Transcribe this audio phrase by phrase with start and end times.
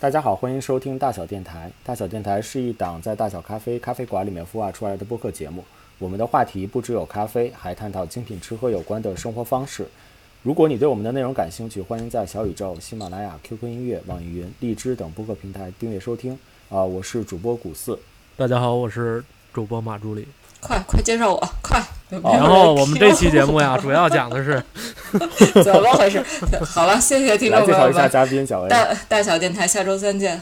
[0.00, 1.68] 大家好，欢迎收听大小电台。
[1.82, 5.64] 大小电台是一档在大小咖啡咖啡馆里面孵化出来的播客节目。
[5.98, 9.84] 我们的话题不只有咖啡，还探讨精品吃喝有关的生活方式。
[10.44, 16.38] 如果你对我们的内容感兴趣，欢迎在小宇宙、喜马拉雅、QQ 音乐、网易云、荔枝等播客平台订阅收听。
[16.68, 17.98] 啊，我是主播古四。
[18.36, 20.28] 大家好，我是主播马助理。
[20.60, 21.82] 快快介绍我，快！
[22.22, 24.62] 然后我们这期节目呀， 主要讲的是
[25.62, 26.24] 怎么回事？
[26.64, 27.76] 好了，谢谢听众朋友们。
[27.76, 28.68] 介绍一下嘉宾小 A。
[28.68, 30.40] 大大小电台下周三见。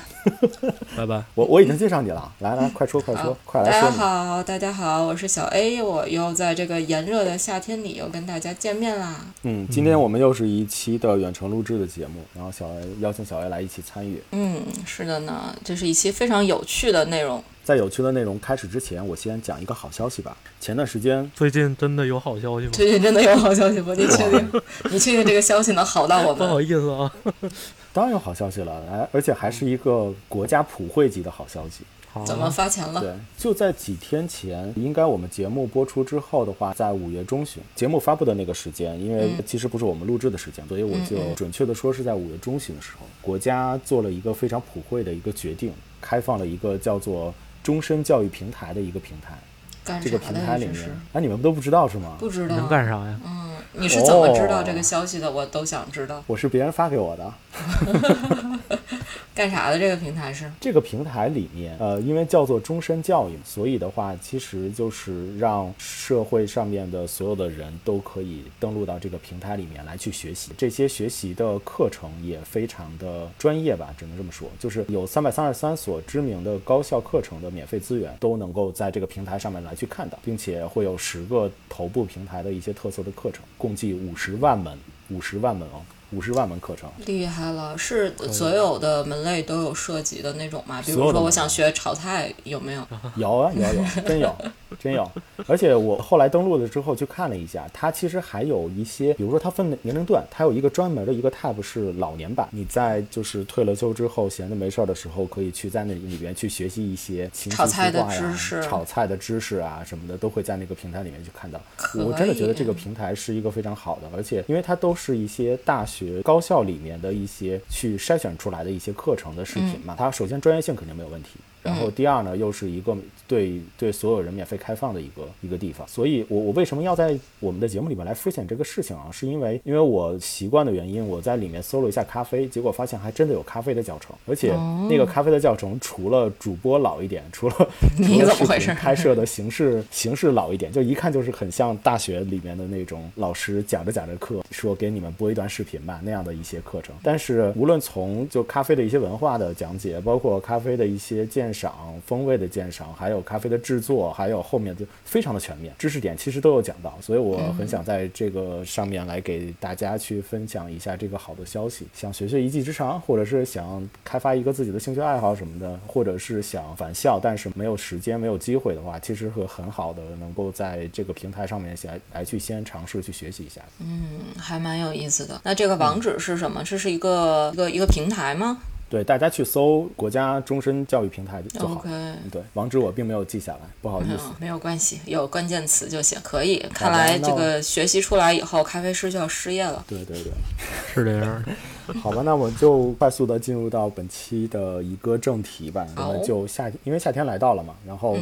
[0.97, 1.23] 拜拜。
[1.35, 3.81] 我我已经介绍你了，来来，快说快说，快来说。
[3.81, 9.17] 大家好，大家好，我是小 A，我又在这个炎热的夏天里又跟大家见面啦。
[9.43, 14.23] 嗯，今天我们又是一期的远程录制的节目，然后小 A 邀请小 A 来一起参与。
[14.31, 17.43] 嗯，是的呢，这是一期非常有趣的内容。
[17.67, 20.37] 在有趣的内容开始之前，我先讲一个好消息吧。
[20.61, 22.73] 前段时间，最近真的有好消息吗？
[22.73, 23.93] 最近真的有好消息吗？
[23.93, 24.63] 你确定？
[24.89, 26.37] 你确定这个消息能好到我们？
[26.37, 27.13] 不好意思啊，
[27.93, 31.83] 当然有好消息了，哎，而且还是一个国家普惠级的好消息。
[32.25, 33.01] 怎么发钱了？
[33.01, 47.35] 对，就在几天前，应该我们节目播出之后的话，在五月中旬，节目发布的那个时间，因为其实不是我们录制的时间，所以我就准确的说是在五月中旬的时候，国家做了一个非常普惠的一个决定，开放了一个叫做。
[47.67, 52.15] 终身教育平台的一个平台，这个平台里面，哎，你们都不知道是吗？
[52.17, 53.21] 不知道能干啥呀？
[53.27, 55.29] 嗯，你是怎么知道这个消息的？
[55.29, 56.23] 我都想知道。
[56.29, 57.35] 我是别人发给我的。
[59.35, 60.51] 干啥的这个平台是？
[60.59, 70.53] 这个平台里面，呃，因为叫做终身教育，所以的话，其实就是让社会上面的所有的人都可以登录到这个平台里面来去学习。
[70.57, 74.49] 这些学习的课程也非常的专业吧，只能这么说。
[74.59, 84.79] 就是有三百三十三所知名的高校课程的免费资源都能够在这个平台上面来去看到，并且会有十个头部平台的一些特色的课程，共计五十万门，
[85.11, 85.83] 五十万门哦。
[86.11, 87.77] 五十万门课程，厉害了！
[87.77, 90.81] 是所有的门类都有涉及的那种吗？
[90.87, 92.87] 比如说，我想学炒菜，有没有？
[93.17, 94.37] 有啊，有有， 真有，
[94.79, 95.11] 真有。
[95.49, 102.49] 而且我后来登录了之后去看了一下，它其实还有一些，比如说它分年龄段，它有一个专门的一个 tab 是老年版。
[102.53, 111.61] 你在就是退了休之后，闲着没事儿的时候，可以去在那里边去学习一些炒菜的知识、炒菜的知识啊什么的，都会在那个平台里面去看到。
[111.95, 115.96] 我真的觉得这个平台是一个非常好的，而且因为它都是一些大学。
[115.97, 121.31] 学高校里面的一些去筛选出来的一些课程的视频嘛，它首先专业性肯定没有问题。
[121.67, 122.97] 然后第二呢，又是一个
[123.27, 129.09] 对对所有人免费开放的一个一个地方，所以我我为什么要在我们的节目里面来分享这个事情啊？
[129.11, 134.55] 是因为因为我习惯的原因，我在里面搜了一下咖啡，结果发现还真的有咖啡的教程，而且
[134.89, 137.55] 那个咖啡的教程除了主播老一点，除了
[137.99, 138.73] 你怎么回事？
[138.75, 146.95] 开设的形式形式老一点，就一看就是很像大学里面的那种老师讲着讲着课，说给你们播一段视频吧那样的一些课程。
[147.03, 151.53] 但是无论从就咖啡的一些文化的讲解，包括咖啡的一些鉴。
[151.57, 151.75] 赏
[152.07, 161.87] 风味的鉴赏，还有咖啡的制作，还有后面就非常的全面，知识点其实都有讲到，所以我很想在这个上面来给大家去分享一下这个好的消息。
[161.95, 173.63] 想学学一技之长，或者是想开发一个自己的兴趣爱好什么的，或者是想返校但是没有时间、没有机会的话，其实会很好的能够在这个平台上面来来去先尝试去学习一下。
[173.81, 175.41] 嗯，还蛮有意思的。
[175.43, 176.63] 那这个网址是什么？
[176.65, 178.59] 这是一个一个一个平台吗？
[178.89, 181.85] 对，大家去搜国家终身教育平台就好。
[182.31, 184.31] 对，网址我并没有记下来，不好意思。
[184.39, 186.59] 没有关系，有关键词就行，可以。
[186.73, 189.85] 看来这个学习出来以后，咖啡师就要失业了。
[189.89, 190.33] 对对对，
[190.95, 191.45] 是这样。
[192.03, 195.87] 好吧，那我就快速的进入到本期的一个正题吧。
[195.97, 198.17] 那么就夏，因为夏天来到了嘛，然后。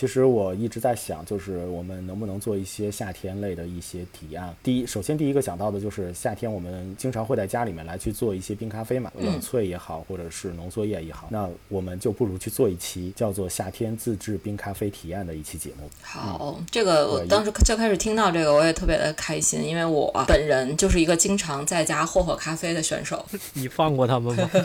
[0.00, 4.42] 其实我一直在想，就是我们能不能做一些夏天类的一些体验。
[4.62, 11.28] 第一，首先第一个想到的就是夏天我们经常会在家里面来去做一些冰咖啡嘛，冷萃也好，或者是浓缩液也好。
[11.30, 15.86] 那我们就不如去做一期叫做“夏天自制冰咖啡体验”的一期节目。
[16.00, 23.22] 好，这个我当时就开始听到这个，我也特别的开心，因为我本人就是一个经常在家霍霍咖啡的选手。
[23.52, 24.50] 你放过他们吗？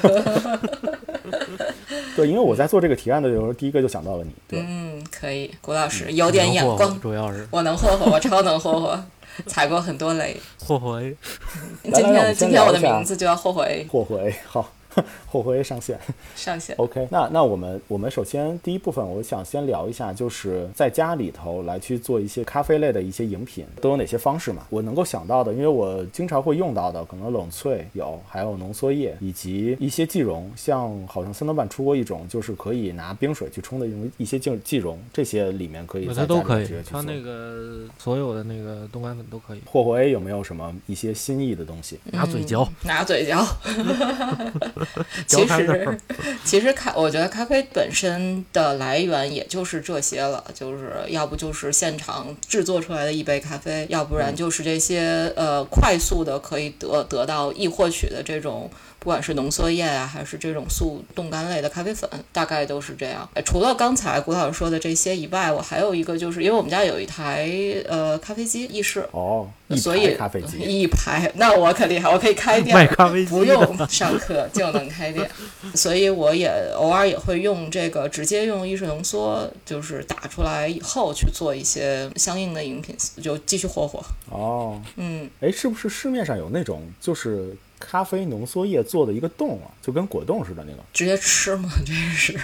[2.15, 4.31] 对，因为我在做这个提案的时候，第一个就想到了你。
[4.48, 9.04] 对嗯，可以，谷老师有点眼光，主要是我能霍霍，我超能霍霍，
[9.48, 10.36] 踩过很多雷。
[10.60, 11.16] 霍霍 A，
[11.94, 14.72] 今天今天我的名字就要霍霍 A，霍霍 A，好。
[15.27, 16.00] 后悔上线，
[16.36, 16.75] 上线。
[16.77, 24.65] OK，那那我们我们首先第一部分，我想先聊一下，就是在家里头来去做一些咖啡类的一些饮品，都有哪些方式嘛？
[24.69, 39.62] 我能够想到的，因为我经常会用到的，可能冷萃有，还有浓缩液，以及一些即溶，像好像三德半出过一种，就是可以拿冰水去冲的一种一些即即溶，这些里面可以在都可以，它那个所有的那个冻干粉都可以。
[39.65, 42.00] 霍霍 A 有没有什么一些新意的东西？
[42.06, 43.45] 拿嘴嚼，拿嘴嚼。
[45.28, 46.00] 其实，
[46.44, 58.70] 其实咖，我觉得咖啡本身的来源也就是这些了，就是要不就是现场制作出来的一杯咖啡，要不然就是这些呃快速的可以得得到易获取的这种。
[59.06, 63.30] 不管是浓缩液啊，还是这种速冻干类的咖啡粉，大概都是这样。
[63.46, 67.48] 除了刚才古老师说的这些以外，我还有一个，就是因为我们家有一台
[67.88, 69.48] 呃咖啡机意式哦，
[69.78, 75.30] 所以咖啡机一排，那我可厉害，我可以开店，卖咖啡机不用上课就能开店。
[75.75, 84.04] 所以我也偶尔也会用这个直接用意式浓缩，就是打出来以后去做一些相应的饮品，就继续霍霍。
[84.31, 87.56] 哦，嗯，哎，是不是市面上有那种就是？
[87.88, 91.70] 咖啡浓缩液做的一个冻啊，就跟果冻似的那个，直接吃吗？
[91.86, 92.38] 这是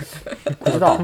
[0.59, 0.99] 不知道，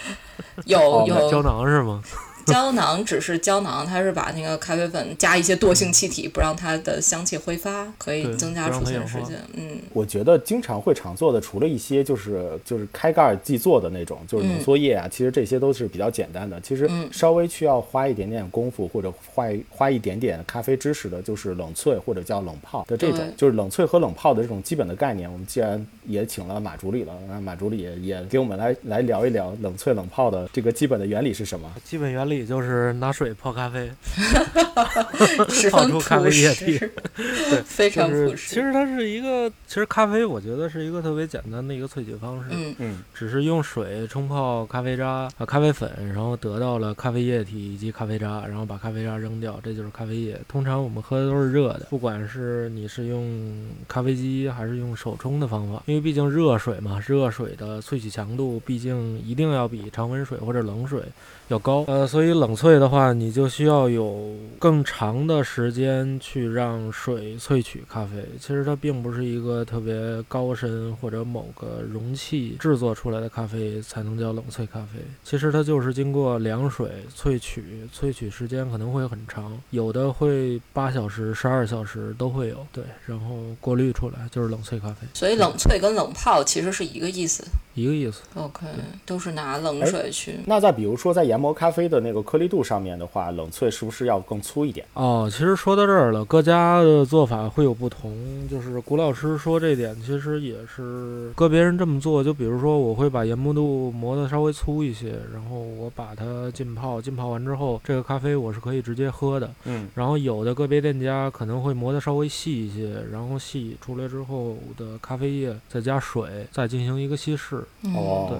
[0.66, 2.02] 有有胶囊是吗？
[2.48, 9.36] 胶囊只是胶囊，它是把那个咖啡粉加一些惰性气体，不让它的香气挥发，可以增加储存时间。
[9.54, 16.60] 嗯，我觉得经常会常做的，除了一些就是就是开盖即做的那种，就是浓缩液啊，其实这些都是比较简单的。
[16.60, 25.30] 其实稍微需要花一点点功夫或者花花一点点咖啡知识的，就是冷萃或者叫冷泡的这种，就是冷萃和冷泡的这种基本的概念。
[25.30, 31.70] 我们既然也请了马助理了，那马助理也也给我们来来聊一聊冷萃冷泡的这个基本的原理是什么？
[31.84, 32.37] 基本原理。
[32.38, 33.90] 也就是拿水泡咖啡，
[35.70, 36.78] 泡出咖啡液体，
[37.16, 38.54] 对，非常朴实。
[38.54, 42.50] 其实它是一个，其实咖啡我觉得是一个特别简单的一个萃取方式。
[42.52, 50.40] 嗯嗯，只是用水冲泡咖啡渣啊咖啡粉，然后得到了咖啡液体以及咖啡渣，然后把咖啡渣扔掉，这就是咖啡液。
[50.46, 61.02] 通常我们喝的都是热的，不管是你是用咖啡机还是用手冲的方法，因为毕竟热水嘛，热水的萃取强度毕竟一定要比常温水或者冷水。
[61.48, 68.22] 要高，呃，所以冷萃的话，你就需要有更长的时间去让水萃取咖啡。
[68.38, 75.00] 其实它并不是一个特别高深或者某个容器制作出来的咖啡才能叫冷萃咖啡。
[75.24, 77.64] 其实它就是经过凉水萃取，
[77.98, 82.66] 萃取时间可能会很长，有的会八小时、十二小时都会有。
[82.72, 85.06] 对，然后过滤出来就是冷萃咖啡。
[85.14, 87.42] 所以冷萃跟冷泡其实是一个意思，
[87.74, 88.20] 一个意思。
[88.34, 88.66] OK，
[89.06, 90.40] 都是拿冷水去。
[90.44, 94.84] 那再比如说在研磨咖啡的那个颗粒度上面的话，冷萃是不是要更粗一点？
[94.94, 98.16] 哦，其实说到这儿了，各家的做法会有不同。
[98.48, 102.22] 就是古老师说这点，其实也是个别人这么做。
[102.24, 109.50] 就比如说，我会把研磨度磨得稍微粗一些，然后我把它浸泡，浸泡完之后，这个咖啡我是可以直接喝的。
[109.64, 109.88] 嗯。
[109.94, 117.56] 然后有的个别店家可能会磨得稍微细一些，然后细出来之后的咖啡液再加水，再进行一个稀释。
[117.94, 118.26] 哦。
[118.30, 118.38] 对。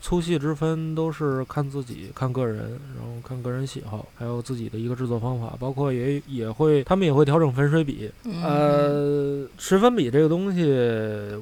[0.00, 8.10] 粗细之分都是看自己、看个人，然后看个人喜好，还有自己的一个制作方法，包括也也会，他们也会调整粉水比。
[8.42, 10.64] 呃，十粉比这个东西，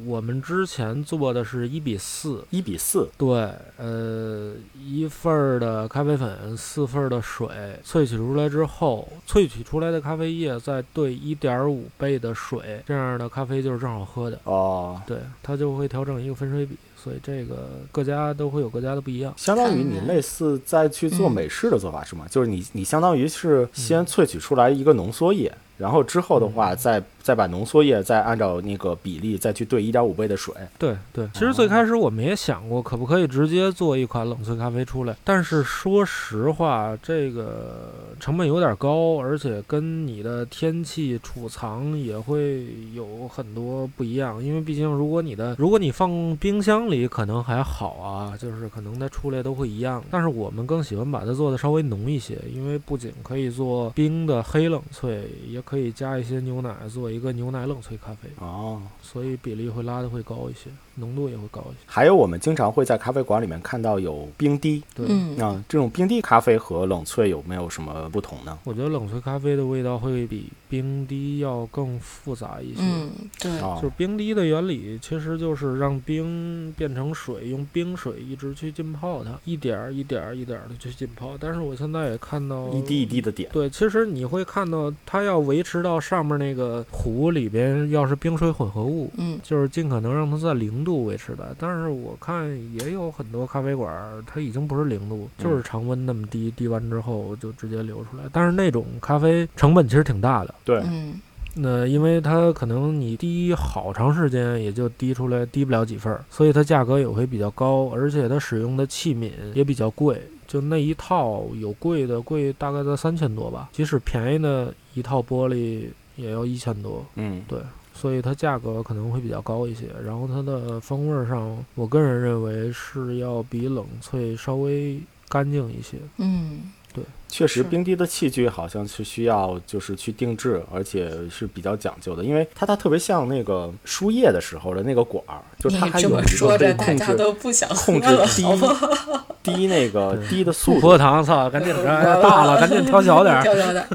[0.04, 3.08] 我们之前做的是一比四，一比四。
[3.16, 7.48] 对，呃，一份儿的咖啡粉，四份儿的水，
[7.84, 14.40] 萃取出来之后，萃取出来的咖啡液再兑一点五倍的水，这样的咖啡就是正好喝的。
[14.44, 16.76] 哦，对，它就会调整一个粉水比。
[17.02, 22.26] 所以这个各家都会有各家的不一样，相当于你类似再去做美式的做法是吗？
[22.30, 25.52] 就是你你相当于是先萃取出来一个浓缩液。
[25.78, 30.54] 然后之后的话，再再把浓缩液再按照那个比例再去兑一点五倍的水。
[30.78, 35.14] 对对，其实最开始我们也想过，可不可以直接做一款冷萃咖啡出来？
[35.22, 44.42] 但是说实话，这个成本有点高，而且跟你的天气储藏也会有很多不一样。
[44.42, 50.02] 因为毕竟，如果你的如果你放冰箱里，可能还好啊，就是可能它出来都会一样。
[50.10, 60.70] 但是我们更喜欢把它做的稍微浓一些，因为不仅可以做冰的黑冷萃，也可以加一些牛奶做一个牛奶冷萃咖啡哦，所以比例会拉的会高一些。
[61.00, 61.78] 浓度也会高一些。
[61.86, 64.82] 还有，我们经常会在咖啡馆里面看到有冰滴。
[64.96, 65.06] 对，
[65.40, 68.58] 啊这种冰滴咖啡和冷萃有没有什么不同呢？
[68.64, 72.80] 我觉得冷萃咖啡的味道会比冰滴要更复杂一些。
[72.80, 81.36] 嗯，对，就是冰滴的原理其实就是让冰变成水，用冰水一直去浸泡它，一点儿一点儿一点儿的去浸泡。
[81.38, 83.48] 但是我现在也看到一滴一滴的点。
[83.52, 90.78] 对，其实你会看到它要维持到上面那个壶里边要是冰水混合物，嗯，就是尽可能让它在零。
[90.78, 93.92] 度维持的，但是我看也有很多咖啡馆，
[94.24, 98.22] 它已经不是零度，就是常温那么低，滴完之后就直接流出来。
[98.32, 101.20] 但是那种咖啡成本其实挺大的，对，嗯，
[101.54, 117.58] 那因为它可能你滴好长时间也就滴出来滴不了几份儿，所以它价格也会比较高，而且它使用的器皿也比较贵，就那一套有贵的贵大概在三千多吧，即使便宜的一套玻璃也要一千多，嗯，对。
[117.94, 119.86] 所以它价格可能会比较高一些。
[120.06, 125.96] 然后它的风味儿上，我个人认为是要比冷萃稍微干净一些。
[126.18, 139.26] 嗯，对确实，冰滴的器具好像是需要就是去定制，而且是比较讲究的，因为它它特别像那个输液的时候的那个管儿，就它你这么还有一个说着，大可以控制家都不想控制了，滴好不好？
[139.42, 143.42] 滴那个对滴的 速度葡萄，糖，操，赶紧的， 哎大了，赶紧调小点儿。
[143.42, 143.88] 调小点儿。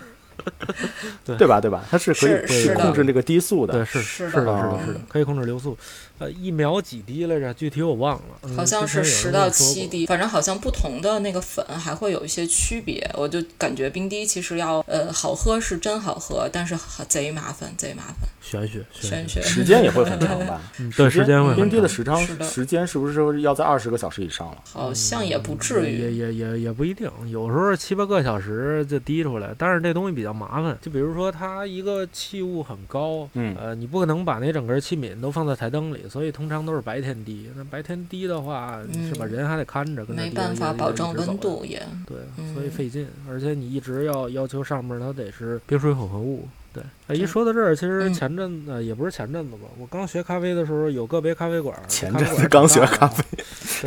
[1.38, 1.60] 对吧？
[1.62, 1.84] 对吧？
[1.90, 3.86] 它是可以是去是的控制那个低速的对，。
[3.86, 5.78] 是是是的，是的，哦是的，可以控制流速。
[6.24, 7.54] 呃，一秒几滴来着？
[7.54, 8.40] 具体我忘了。
[8.44, 13.10] 嗯好像是十到七滴，反正好像不同的那个粉还会有一些区别。
[13.16, 19.42] 我就感觉冰滴其实要呃好喝是真好喝，但是好贼麻烦，贼麻烦，玄学，玄学。
[19.42, 20.62] 时间也会很长吧？
[20.80, 24.58] 嗯，对，时间会很冰滴的时长时间是不是要在二十个小时以上了？
[24.64, 25.98] 好像也不至于。
[25.98, 30.78] 也也也也不一定，有时候七八个小时就滴出来，但是这东西比较麻烦。
[30.82, 37.50] 就比如说它一个器物很高，嗯呃，你不可能把那整个器皿都放在台灯里，所以通常都是白天滴。
[37.58, 39.26] 那白天滴的话，是吧？
[39.26, 41.36] 嗯人还得看着，跟那没滴办法保证温。
[41.40, 46.48] 度也，对，嗯所以费劲，而且你一直要要求上面它得是冰水混合物。
[46.72, 53.24] 对，哎，一说到这儿，其实嗯前阵呃也不是前阵子吧，我刚学咖啡的时候，有个别咖啡馆儿，前阵子刚学咖啡，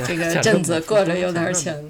[0.04, 1.84] 这个前阵子过着有点阵子钱。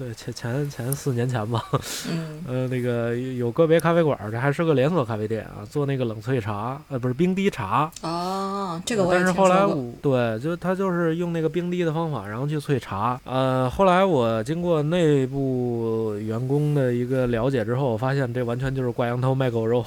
[0.00, 1.62] 对，前前前四年前吧，
[2.08, 7.90] 嗯，呃，那个有个别咖啡馆儿，这还是个连锁咖啡店啊，做那个冷萃茶，呃，不是冰滴茶。
[8.00, 9.54] 哦，这个我也但是听说过。
[9.54, 13.20] 后来我对，就他就是用那个冰滴的方法，然后去萃茶。
[13.24, 19.84] 呃，后来我经过内部员工的一个了解之后，我发现这完全就是挂羊头卖狗肉。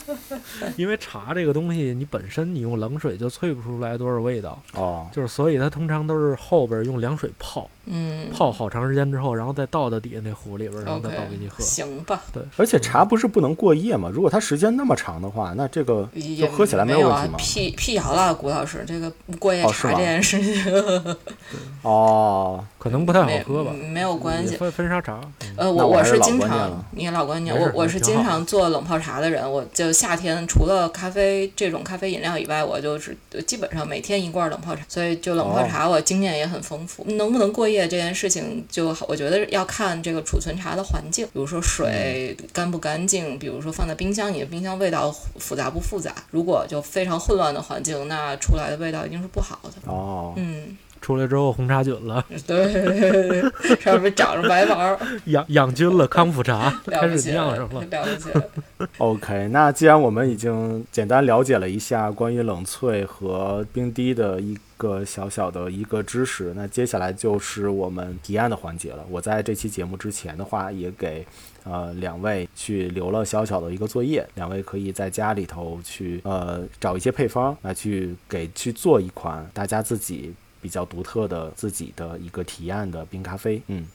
[0.76, 11.62] 因为茶这个东西，你本身你用冷水就萃不出来多少味道，哦，就是所以它通常都是后边用凉水泡，嗯泡好长时间之后，然后再倒到底下那壶里边，然后再倒给你喝。
[11.64, 14.10] 行吧，对，而且茶不是不能过夜吗？
[14.12, 21.16] 如果它时间那么长的话，那这个也喝起来没有问题吗，辟辟谣了，谷老师，这个过夜茶这件事情
[21.82, 24.52] 哦，可能不太好喝吧，没有关系。
[24.52, 25.20] 也分分沙茶。
[25.40, 29.50] 嗯呃，我我是经常你老观念，我我是经常做冷泡茶的人。
[29.50, 33.16] 我就夏天除了咖啡这种咖啡饮料以外，我就是
[33.46, 37.04] 基本上每天一罐冷泡茶，所以就冷泡哦茶我经验也很丰富。
[37.08, 46.14] 能不能过夜这件事情，就我觉得要看这个储存茶的环境，比如说水嗯干不干净，比如说放在冰箱，里的冰箱味道复杂不复杂？
[46.30, 49.90] 如果就非常混乱的环境，那出来的味道一定是不好的。
[49.90, 57.80] 哦，嗯，出来之后红茶菌了，对对对对，上面长着白毛儿， 养养菌了，康复茶了开始不起了，酿上了。
[57.90, 58.88] 了不起了。
[58.98, 69.04] OK，那既然我们已经简单了解了一下关于冷萃和冰滴的一个小小的一个知识，那接下来就是我们提案的环节了。
[69.10, 71.26] 我在这期节目之前的话，也给
[71.64, 80.32] 呃两位去留了小小的一个作业，两位可以在家里头去呃找一些配方来去给去做一款大家自己
[80.62, 83.60] 比较独特的自己的一个提案的冰咖啡。
[83.66, 83.86] 嗯，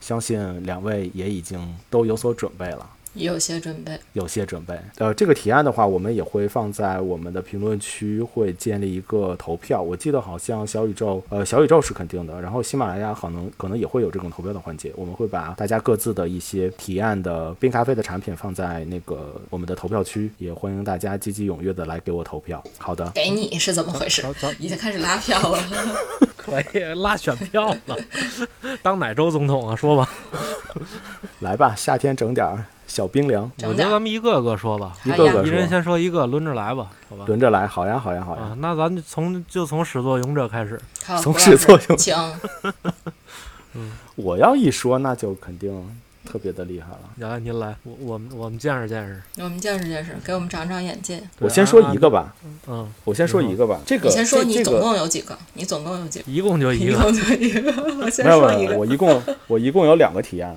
[0.00, 2.90] 相信两位也已经都有所准备了。
[3.14, 4.78] 有些准备，有些准备。
[4.98, 9.82] 呃，这个提案的话，我们也会放在我们的评论区，会建立一个投票。
[9.82, 14.92] 我记得好像小宇宙，呃，小宇宙是肯定的，然后喜马拉雅可能可能也会有这种投票的环节。
[14.94, 22.62] 我们会把大家各自的一些提案的冰咖啡的产品放在那个我们的投票区，也欢迎大家积极踊跃的来给我投票。
[22.78, 24.24] 好的，给你是怎么回事
[24.58, 25.58] 已经开始拉票了。
[26.36, 27.96] 可以拉选票了，
[28.82, 29.76] 当哪州总统啊？
[29.76, 30.08] 说吧，
[31.40, 37.24] 来吧，夏天整点儿小冰凉，我觉得咱们一个个说吧，一个个一人，先说一个，轮着来吧，好吧？
[37.24, 37.64] 轮着来。
[37.64, 40.80] 好呀，好呀，好啊呀。，那咱就从就从始作俑者开始，
[41.22, 42.32] 从始作俑
[43.74, 43.92] 嗯。
[44.16, 45.72] 我要一说，那就肯定
[46.24, 47.00] 特别的厉害了。
[47.16, 49.22] 来您来，我我们我们见识见识。
[49.42, 51.22] 我们见识见识，给我们长长眼界。
[51.38, 52.34] 我先说一个吧，
[52.66, 53.80] 嗯，我先说一个吧。
[53.86, 55.36] 这个你先说，你总共有几个？
[55.54, 56.30] 你总共有几个？
[56.30, 56.92] 一共就一个。
[56.92, 57.72] 一共就一个。
[58.04, 58.76] 我先没有说一个。
[58.78, 60.56] 我一共我一共有两个提案。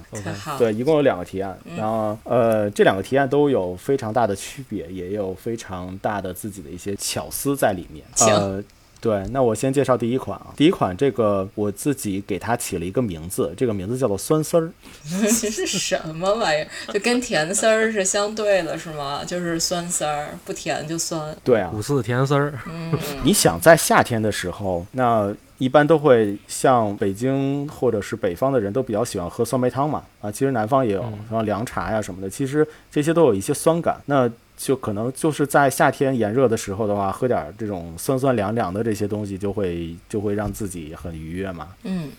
[0.58, 8.05] 对，一共有两个提案，嗯然后呃，这两个提案都有非常大的区别，也有非常大的自己的一些巧思在里面。
[8.15, 8.63] 请呃，
[9.03, 14.72] 对，那我先介绍第一款啊，第一款这个我自己给它起了一个名字，这个名字叫做酸丝儿。
[15.03, 16.93] 这是什么玩意儿？
[16.93, 19.22] 就跟甜丝儿是相对的，是吗？
[19.25, 21.36] 就是酸丝儿，不甜就酸。
[21.43, 34.29] 对啊，五四甜丝儿，嗯，你想在夏天的时候，那一般都会像北京或者是北方的人都比较喜欢喝酸梅汤嘛，啊，其实南方也有，嗯像凉茶呀什么的，其实这些都有一些酸感，那
[34.63, 41.67] 就可能就是在夏天炎热的时候的话，喝点儿这种酸酸凉凉的这些东西，就会就会让自己很愉悦嘛。
[41.84, 42.10] 嗯，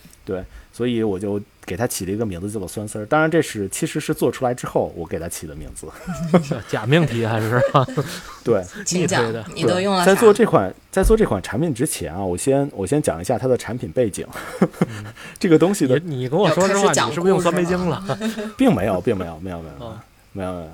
[0.71, 3.07] 所以我就给它起了一个名字叫做酸丝儿。
[3.07, 5.87] 当然，这是其实是做出来之后我给它起的名字。
[6.69, 7.59] 假命题还是？
[8.45, 10.15] 对， 你讲的，你都用了在？
[10.15, 14.27] 做这款在做这款产品之前啊，我先我先讲一下它的产品背景。
[15.41, 18.19] 这个东西的你你跟我说实话，你是不是用酸梅精了？
[18.59, 19.99] 并没有，并没有，没有，没有，哦
[20.33, 20.69] 没有，没有，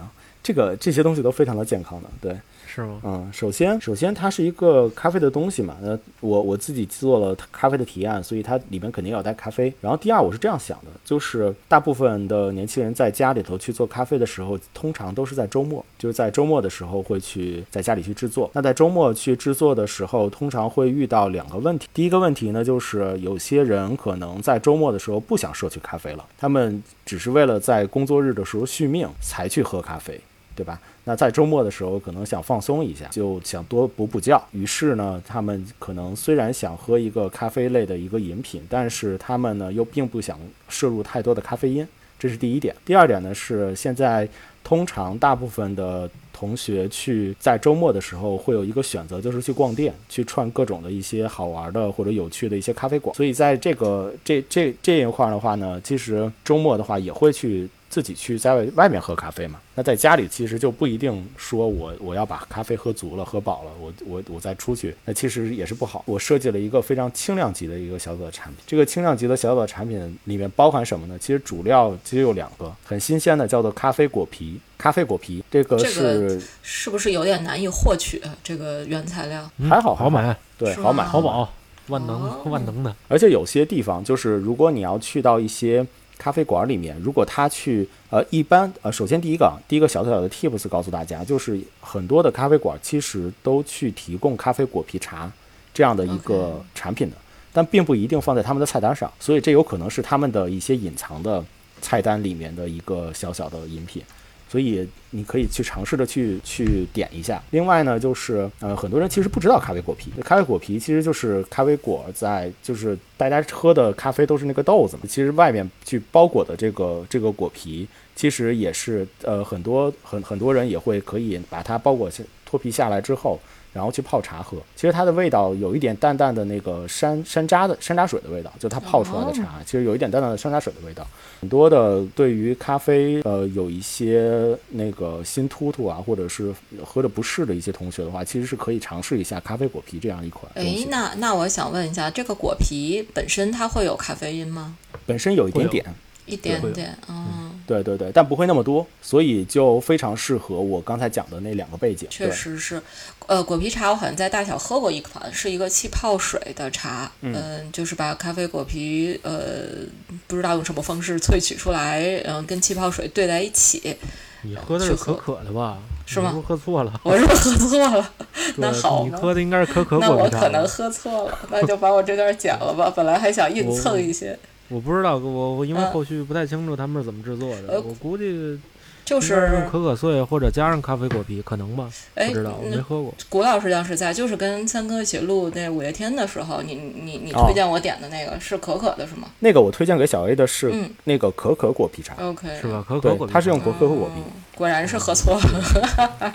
[0.51, 2.37] 这个这些东西都非常的健康的，对。
[2.73, 3.01] 是吗？
[3.03, 9.73] 嗯，首先，首先它是一个咖啡的东西嘛，那我我自己做了咖啡的体验，所以它里面肯定要带咖啡。
[9.81, 18.49] 然后第二，我是这样想的，就是大部分的年轻人在家里头去做咖啡的时候，通常都是在周末，就是在周末的时候会去在家里去制作。
[18.55, 21.89] 那在周末去制作的时候，通常会遇到两个问题。
[21.93, 30.21] 第一个问题呢，就是有些人可能在周末的时候不想摄取咖啡了，他们只是为了在工作日的时候续命才去喝咖啡。
[30.55, 30.81] 对吧？
[31.05, 34.41] 那在周末的时候，可能想放松一下，就想多补补觉。
[34.53, 40.39] 于是呢，他们可能虽然想喝一个咖啡类的一个饮品，但是他们呢又并不想
[40.69, 41.87] 摄入太多的咖啡因，
[42.19, 42.75] 这是第一点。
[42.85, 44.29] 第二点呢是现在
[44.63, 53.15] 通常大部分的同学去在周末的时候会有一个选择，就是去逛店，去串各种的一些好玩的或者有趣的一些咖啡馆。
[53.17, 57.69] 所以在这个这这这一块的话呢，其实周末的话也会去。
[57.91, 66.03] 自己去在外外面喝咖啡嘛，那在家里其实就不一定说我我要把咖啡喝足了、喝饱了，我我我再出去，那其实也是不好。
[66.07, 71.19] 我设计了一个非常轻量级的一个小小的产品，这个轻量级的小小的产品里面包含什么呢？
[71.19, 74.61] 其实主料其实有两个，很新鲜的叫做咖啡果皮。
[74.79, 79.51] 咖啡果皮这个这是个是不是有点难以获取啊这个原材料？
[79.59, 81.53] 嗯还好好买，对，好买吗淘宝
[81.89, 82.95] 万能哦万能的。
[83.09, 85.87] 而且有些地方就是，如果你要去到一些
[86.21, 95.33] 咖啡馆里面，如果他去呃，一般呃，首先第一个啊，第一个小小的 tips 告诉大家，就是很多的咖啡馆其实都去提供咖啡果皮茶
[95.73, 97.17] 这样的一个产品的，
[97.55, 101.43] 但并不一定放在他们的菜单上，所以这有可能是他们的一些隐藏的
[101.81, 104.03] 菜单里面的一个小小的饮品。
[104.51, 107.41] 所以你可以去尝试着去去点一下。
[107.51, 117.87] 另外呢，就是呃，很多人其实不知道咖啡果皮，咖啡果皮其实就是咖啡果在就是大家喝的咖啡都是那个豆子嘛，其实外面去包裹的这个这个果皮，
[118.17, 123.39] 其实也是呃很多很很多人也会可以把它包裹下脱皮下来之后。
[123.73, 131.07] 然后去泡茶喝，其实它的味道有一点淡淡的那个山山楂的山楂水的味道，就它泡出来的茶，其实有一点淡淡的山楂水的味道。
[131.41, 136.53] 很多的对于咖啡呃有一些那个心突突啊，或者是
[136.85, 140.87] 喝着不适的一些同学的话，其实是可以尝试一下咖啡果皮这样一款东哎，。
[140.91, 144.77] 那那我想问一下，这个果皮本身它会有咖啡因吗？
[145.07, 145.85] 本身有一点点，
[146.31, 152.09] 一点点，嗯，对对对，但不会那么多，所以就非常适合我刚才讲的那两个背景。
[152.11, 152.81] 确实是。
[153.27, 159.87] 呃，果皮茶我好像在大小喝过一款，是一个气泡水的茶，嗯、就是把咖啡果皮，呃，
[160.27, 163.97] 不知道用什么方式萃取出来，然后跟气泡水兑在一起。
[164.43, 165.79] 你喝的是可可的吧？
[166.07, 166.93] 是吗我喝错了？
[167.05, 168.13] 我是不是喝错了？
[168.57, 170.29] 那好你喝的应该是可可那我。
[170.29, 172.93] 可能喝错了，那就把我这段剪了吧。
[172.97, 174.37] 本来还想 硬蹭一些，
[174.71, 178.59] 我不知道，我我因为嗯后续不太清楚他们是怎么制作的，呃我估计
[179.05, 181.91] 就是用可可碎或者加上咖啡果皮，可能吧？
[182.15, 183.13] 哎不知道，我没嗯喝过。
[183.29, 192.85] 古老师当时在，就是跟三哥一起录那五月天的时候，你你你哦推荐我点的那个是可可的是吗那个我推荐给小 A 的是嗯那个可可果皮茶，？OK，是吧？
[192.89, 194.21] 可可果，皮茶，它是用可可果皮。
[194.25, 196.35] 嗯果然是喝错了。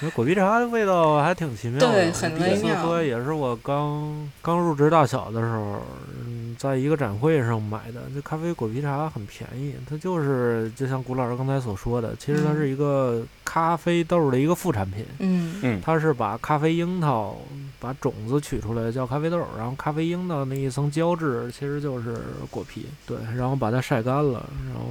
[0.00, 1.92] 那果皮茶的味道还挺奇妙的。
[1.92, 5.82] 对很微妙喝也是我刚刚入职大小的时候，
[6.26, 8.02] 嗯，在一个展会上买的。
[8.14, 15.04] 这咖啡果皮茶很便宜，它就是就像古老师刚才所说的，其实它是一个咖啡豆的一个副产品。
[15.18, 17.36] 嗯嗯，它是把咖啡樱桃
[17.78, 22.16] 把种子取出来叫咖啡豆，然后咖啡樱桃那一层胶质其实就是
[22.50, 24.84] 果皮，对，然后把它晒干了，然后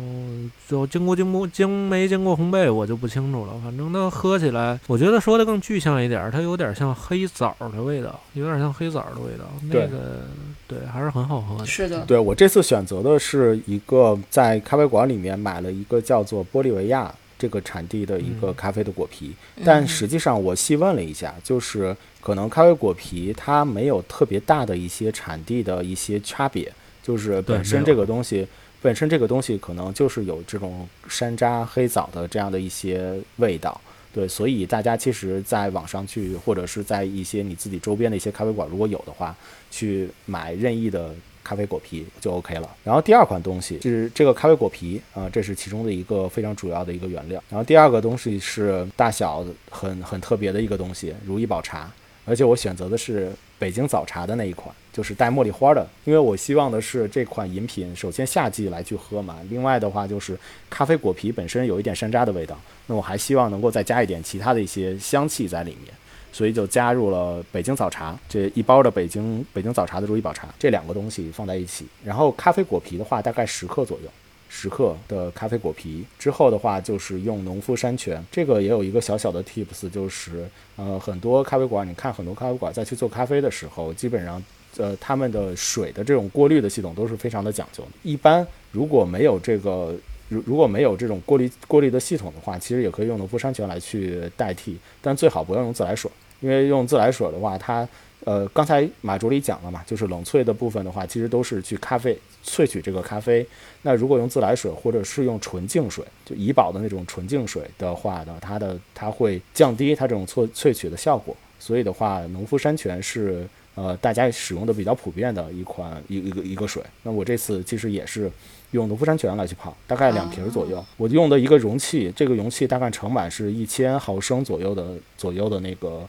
[0.68, 10.22] 就经过经过经没经过烘焙我就不清楚了，反正它喝起来，我觉得说的更具象一点儿，它有点像黑枣的味道，有点像黑枣的味道，那对个
[10.68, 11.66] 对还是很好喝的。
[11.66, 26.72] 是的，对我这次选择的是一个在咖啡馆里面买了一个叫做玻利维亚这个产地的一个嗯咖啡的果皮，但嗯实际上我细问了一下，就是可能咖啡果皮它没有特别大的一些产地的一些差别，
[27.02, 28.48] 就是本身这个东西。
[28.82, 33.80] 本身这个东西可能就是有这种山楂、黑枣的这样的一些味道，
[34.14, 39.36] 对，所以大家其实在网上去，或者是在一些你自己周边的一些咖啡馆，如果有的话，
[39.72, 41.12] 去买任意的
[41.44, 42.70] 咖啡果皮就 OK 了。
[42.84, 47.44] 然后第二款东西是这个咖啡果皮啊、这是其中的一个非常主要的一个原料。
[47.50, 51.92] 然后第二个东西是大小很很特别的一个东西，如意宝茶，
[52.24, 53.32] 而且我选择的是
[53.64, 55.88] 北京早茶的那一款，就是带茉莉花的。
[56.04, 60.38] 因为我希望的是这款饮品，首先夏季来去喝嘛，另外的话就是
[60.70, 65.94] 咖啡果皮本身有一点山楂的味道，那我还希望能够再加一点其他的一些香气在里面。
[66.34, 74.10] 所以就加入了北京早茶这一包的北京北京早茶的如意宝茶这两个东西放在一起，然后咖啡果皮的话大概十克左右，
[74.56, 84.42] 十克的咖啡果皮之后的话就是用农夫山泉，这个也有一个小小的 tips，就是呃很多咖啡馆你看很多咖啡馆在去做咖啡的时候，基本上
[84.78, 89.96] 呃他们的水的这种过滤的系统都是非常的讲究，一般如果没有这个。
[90.30, 97.88] 如如果没有这种过滤过滤的系统的话，其实也可以用农夫山泉来去代替，但最好不要用自来水，因为用自来水的话，它
[98.26, 103.46] 呃刚才马助理讲了嘛，就是冷萃的部分的话，其实都是去咖啡萃取这个咖啡。
[103.82, 111.36] 那如果用自来水或者是用纯净水，就怡宝的那种纯净水的话呢，它的它会降低它这种萃萃取的效果。
[111.60, 116.84] 所以的话，农夫山泉是呃大家使用的比较普遍的一款一一个一个水。
[117.04, 118.32] 那我这次其实也是。
[118.74, 120.84] 用农夫山泉来去泡，大概两瓶左右。
[120.98, 126.02] 我用的一个容器，这个容器大概盛满是一千毫升左右的左右的那个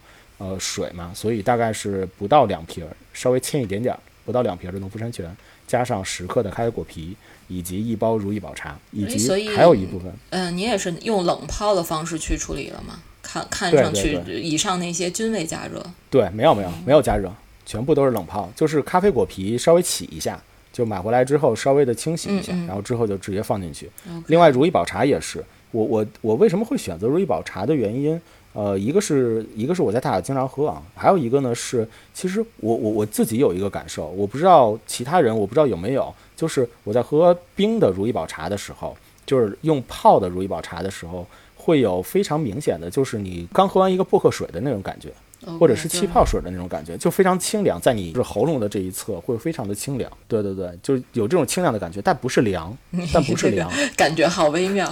[0.51, 5.35] 呃水嘛，所以大概是不到两瓶，稍微欠一点点儿，不到两瓶的农夫山泉，
[5.67, 7.17] 加上十克的开果皮，
[7.49, 10.13] 以及一包如意宝茶，以及还有一部分。
[10.31, 13.01] 嗯，你也是用冷泡的方式去处理了吗？
[13.23, 15.85] 看看上去以上那些均未加热。
[16.11, 17.33] 对，没有没有没有加热，
[17.65, 20.41] 全部都是冷泡，就是咖啡果皮稍微起一下。
[20.73, 23.89] 就买回来之后稍微的清洗一下，然后之后就直接放进去。
[24.27, 28.21] 另外，如意宝茶也是，我我我为什么会选择如意宝茶的原因，
[28.55, 45.13] 呃，一个是一个是我在大雅经常喝啊，还有一个呢是，其实我我我自己有一个感受，我不知道其他人我不知道有没有，就是我在喝冰的如意宝茶的时候，就是用泡的如意宝茶的时候，会有非常明显的，就是你刚喝完一个薄荷水的那种感觉。
[45.61, 50.11] 或者是气泡水的那种感觉，就非常清凉，在你就是喉咙的这一侧会非常的清凉。
[50.27, 52.75] 对对对，就有这种清凉的感觉，但不是凉，
[53.13, 54.91] 但不是凉， 感觉好微妙。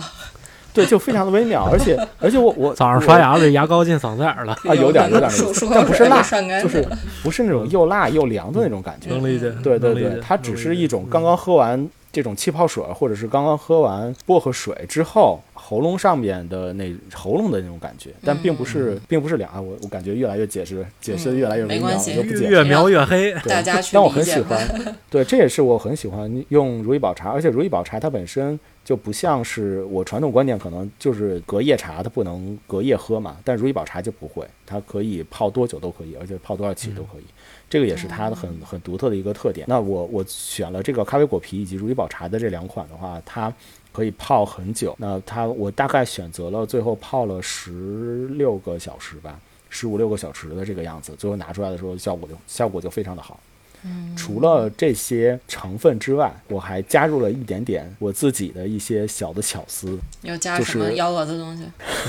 [0.75, 6.23] 对，就非常的微妙，而且 而且我我早上刷牙这牙膏进嗓子眼了啊，有点有点那种，但不是辣，
[6.63, 6.87] 就是
[7.23, 9.11] 不是那种又辣又凉的那种感觉。
[9.11, 9.51] 能理解。
[9.63, 15.41] 对对对，它只是一种刚刚喝完这种气泡水，或者是刚刚喝完薄荷水之后。
[15.73, 19.59] 喉咙上面的那喉咙的那种感觉，但并不是，并不是凉啊！
[19.59, 22.45] 我我感觉越来越解释，解释的越来越微妙，我就不解释。
[22.45, 24.69] 越描越黑， 大家但我很喜欢，
[25.09, 37.25] 对，这也是我很喜欢用如意宝茶，而且如意宝茶它本身就不像是我传统观念，可能就是隔夜茶它不能隔夜喝嘛，但如意宝茶就不会，它可以泡多久都可以，而且泡多少期都可以，
[37.71, 39.67] 这个也是它的很很独特的一个特点。
[39.67, 43.51] 那我我选了这个咖啡果皮以及如意宝茶的这两款的话，它。
[43.93, 53.39] 可以泡很久，那它我大概选择了最后泡了十六个小时吧，十五六个小时的这个样子，最后拿出来的时候效果就效果就非常的好。
[53.85, 59.99] 嗯，除了这些成分之外，我还加入了一点点我自己的一些小的巧思。
[60.23, 61.65] 要加什么幺蛾子东西？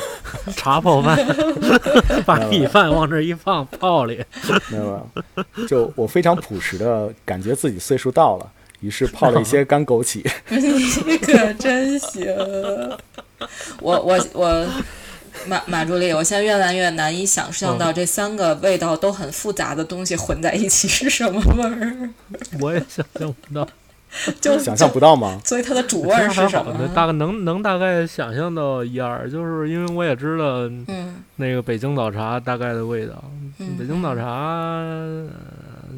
[0.56, 1.18] 茶泡饭，
[2.28, 4.24] 把米饭往这一放泡里。
[4.70, 5.10] 没有，
[5.68, 8.52] 就我非常朴实的感觉自己岁数到了。
[8.84, 12.28] 于是泡了一些干枸杞， 你可真行！
[13.80, 14.68] 我我我
[15.48, 22.10] 马马助理，我现在越来越难以想象到这三个味道都很复杂的东西混在一起是什么味儿。
[22.60, 23.68] 我也想象不到，
[24.42, 25.40] 就想象不到吗？
[25.46, 26.88] 所以它的主味是什么？
[26.94, 33.24] 大概能能大概想象到一二，就是因为我也知道，嗯，那个北京早茶大概的味道，
[33.80, 34.84] 北京早茶。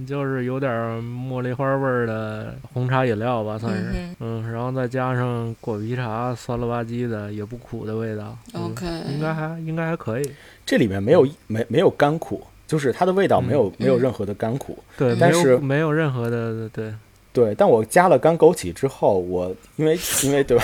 [0.06, 8.38] 就是有点茉莉花味儿的红茶饮料吧，算是，嗯，然后再加上果皮茶，酸了吧唧的，也不苦的味道。
[8.54, 10.32] OK，应该还应该还可以。
[10.66, 14.78] 这里面没有没没有干苦，就是它的味道没有没有任何的干苦。
[14.98, 16.94] 对，但是没有任何的对。
[17.34, 20.64] 对，但我加了干枸杞之后，我因为因为对吧？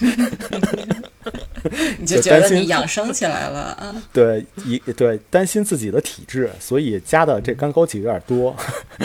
[1.98, 3.94] 你就觉得你养生起来了啊？
[4.12, 8.54] 对，一对担心自己的体质，所以加的这干枸杞有点多。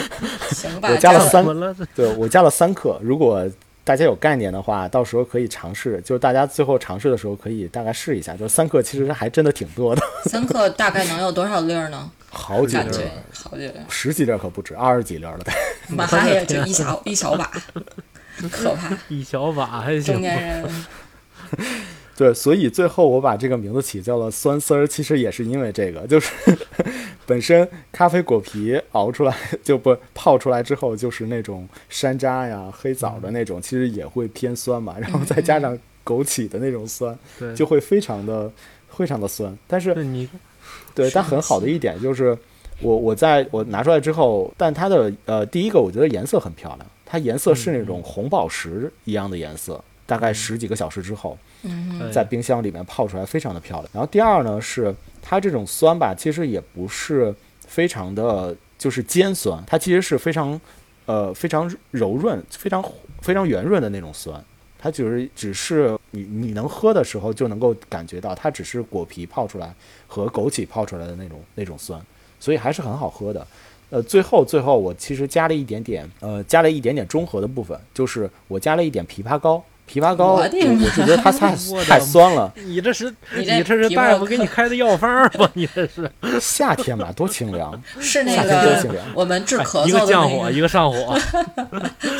[0.50, 1.44] 行吧，我加了三，
[1.94, 2.98] 对我加了三克。
[3.02, 3.48] 如果
[3.82, 6.00] 大家有概念的话，到时候可以尝试。
[6.02, 8.34] 就是大家最后尝试的时候，可以大概试一下。
[8.34, 10.02] 就是三克其实还真的挺多的。
[10.24, 12.10] 三克大概能有多少粒呢？
[12.30, 15.52] 好几粒，好几粒，十几粒可不止，二十几粒了得。
[15.88, 17.50] 妈呀，就一小一小把，
[18.50, 18.96] 可怕！
[19.08, 20.14] 一小把还行。
[20.14, 20.64] 中年人。
[22.16, 26.32] 对，所以最后我把这个名字起叫了酸丝儿，其实也是因为这个，就是
[27.26, 37.18] 本身咖啡果皮熬出来 就不泡出来之后就是那种山楂呀、黑枣的那种，其实也会偏酸嘛，然后再加上枸杞的那种酸，
[37.54, 38.50] 就会非常的
[38.90, 39.56] 非常的酸。
[39.66, 40.28] 但是你
[40.94, 42.36] 对，但很好的一点就是。
[42.80, 53.90] 我我在我拿出来之后，但它的呃第一个我觉得颜色很漂亮，它颜色是那种红宝石一样的颜色，大概十几个小时之后，嗯在冰箱里面泡出来非常的漂亮。
[53.92, 57.34] 然后第二呢是它这种酸吧，其实也不是
[57.66, 60.60] 非常的就是尖酸，它其实是非常
[61.06, 62.84] 呃非常柔润、非常
[63.22, 64.42] 非常圆润的那种酸。
[64.78, 69.74] 它就是只是你你能喝的时候就能够感觉到，它只是果皮泡出来
[70.06, 71.98] 和枸杞泡出来的那种那种酸，
[72.38, 73.46] 所以还是很好喝的。
[73.88, 79.64] 呃，最后最后我其实加了一点点，呃，加了一点点中和的部分，就是我加了一点枇杷膏。
[79.86, 81.54] 枇杷膏，我我的我是觉得它太
[81.86, 85.48] 太酸了， 你这是你这这是大夫给你开的药方儿吧？
[85.54, 87.80] 你这是夏天嘛，多清凉。
[88.00, 91.16] 是那夏天多清个凉我们治咳哎一个降火，一个上火，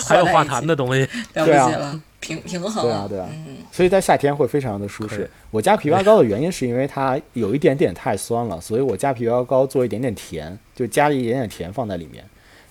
[0.06, 1.08] 还有化痰的东西。
[1.32, 5.28] 对啊平平衡对啊对啊嗯，所以在夏天会非常的舒适。
[5.50, 12.24] 我加枇杷膏的原因是因为它有一点点太酸了，所以我加枇杷膏做一点点甜，就加了一点点甜放在里面，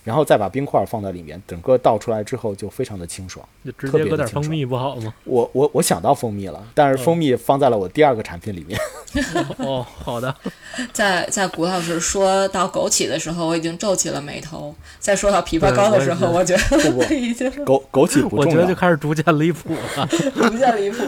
[0.04, 3.44] 然后再把冰块放在里面，整个倒出来之后就非常的清爽。
[3.64, 5.12] 就直接搁点蜂蜜不好吗？
[5.24, 8.78] 我我我想到蜂蜜了，但是蜂蜜放在了我第二个产品里面。
[9.58, 10.34] 哦，好的，
[10.92, 20.06] 在在谷老师说到枸杞的时候，我已经皱起了眉头；再说到枇杷膏的时候，我我觉不得 已经枸枸杞不重要我觉得就，开始逐渐离谱了。
[20.34, 20.98] 逐渐离谱，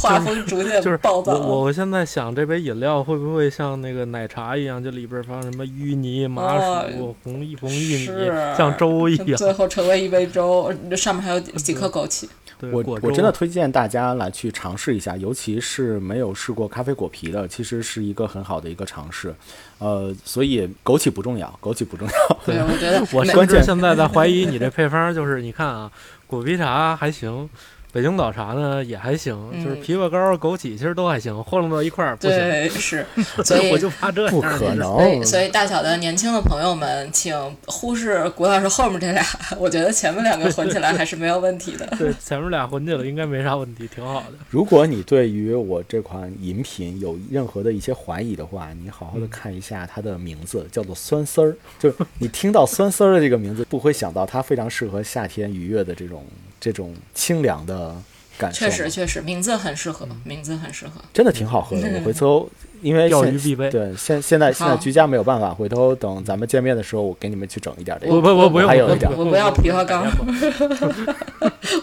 [0.00, 6.58] 画风逐渐就是暴躁我我我现在想，这杯饮料会不会像那个奶茶一样，就里边放什么芋泥、麻
[6.90, 9.36] 薯、红红玉米，是像粥一样。
[9.36, 12.26] 最后成为一杯粥，上面还有几颗枸杞。
[12.72, 19.34] 我我真的推荐大家来去尝试一下，尤其是没有试过咖啡果皮的，其实是一个很好的一个尝试。
[19.78, 22.38] 呃，所以枸杞不重要，枸杞不重要。
[22.46, 25.90] 对，我觉得 我没甚至现在在怀疑你这配方，就是你看啊，
[26.26, 27.50] 果皮茶还行，
[27.94, 32.36] 北京早茶呢也还行，就是嗯枇杷膏、枸杞其实都还行，混弄到一块儿不行。
[32.36, 33.06] 对是，
[33.44, 34.28] 所以我就怕这。
[34.30, 37.32] 不可能所以，大小的年轻的朋友们，请
[37.66, 39.24] 忽视谷老师后面这俩，
[39.60, 41.86] 我觉得前面两个混起来还是没有问题的。
[41.96, 44.32] 对，前面俩混起来应该没啥问题，挺好的。
[44.50, 51.56] 如果你对于我这款饮品有任何的一些怀疑的话，你好好的看一下它的名字，叫做酸丝儿。
[51.78, 56.24] 就是你听到酸丝儿的这个名字，不会想到它非常适合夏天愉悦的这种
[56.64, 57.94] 这种清凉的
[58.38, 58.60] 感受。
[58.60, 60.92] 确实，，确实，名字很适合，名字很适合。
[61.12, 61.86] 真的挺好喝的。
[61.94, 62.48] 我回头
[62.80, 68.22] 因为现钓鱼必备对现现在现在居家没有办法，回头等咱们见面的时候，我给你们去整一点这不个。
[68.22, 70.06] 不不不用，还有一点我不要枇杷膏，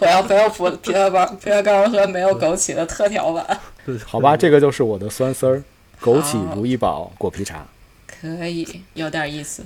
[0.02, 3.60] 我要没有枇枇杷膏、枇杷膏和没有枸杞的特调版。
[4.06, 5.64] 好吧，这个就是我的酸丝儿，
[6.02, 7.68] 枸杞如意宝果皮茶。
[8.08, 9.64] 可以，有点意思。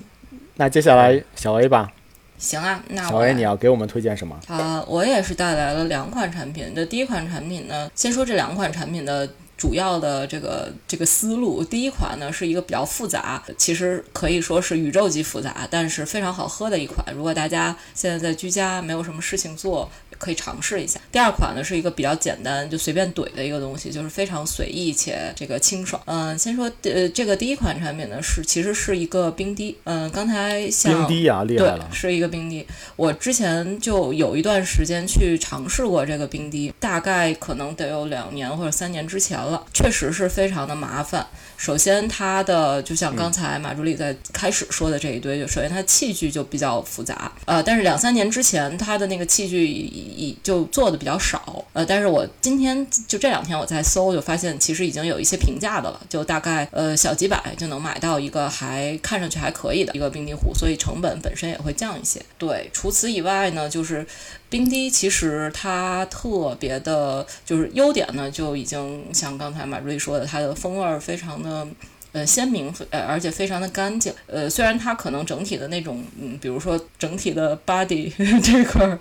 [0.55, 1.91] 那接下来小 A 吧，
[2.37, 4.39] 行啊，那小我 A 你要给我们推荐什么？
[4.47, 6.73] 啊、我也是带来了两款产品。
[6.75, 11.63] 这第一款产品呢，先说这两款产品的主要的这个这个思路。
[11.63, 17.05] 第一款呢是一个比较复杂，其实可以说是宇宙级复杂，但是非常好喝的一款。
[17.15, 20.99] 如果大家现在在居家没有什么事情做，可以尝试一下。
[21.11, 26.01] 第二款呢是一个比较简单，就随便怼的一个东西，就是非常随意且这个清爽。
[26.05, 29.77] 嗯、先说呃这个第一款产品呢是其实是一个冰滴。
[29.83, 31.89] 嗯、刚才像冰滴啊，厉害对了，！
[31.91, 32.65] 是一个冰滴。
[32.95, 41.25] 我之前就有一段时间去尝试过这个冰滴，大概可能得有两年或者三年之前了，确实是非常的麻烦。
[41.57, 49.65] 首先，它的就像刚才马助理在开始说的这一堆，就首先它器具就比较复杂，呃，但是两三年之前它的那个器具
[50.05, 62.21] 已已就做的比较少，呃，但是我今天就这两天我在搜，就发现其实已经有一些平价的了，就大概呃小几百就能买到一个还看上去还可以的一个冰滴壶，所以成本本身也会降一些。
[62.37, 64.05] 对，除此以外呢，就是
[64.49, 71.67] 冰滴其实它特别的，就是优点呢就已经像刚才马瑞说的，它的风味非常的。
[72.11, 74.13] 呃，鲜明，呃，而且非常的干净。
[74.25, 78.09] 呃，虽然它可能整体的那种，嗯，比如说整体的 body
[78.41, 78.97] 这块儿，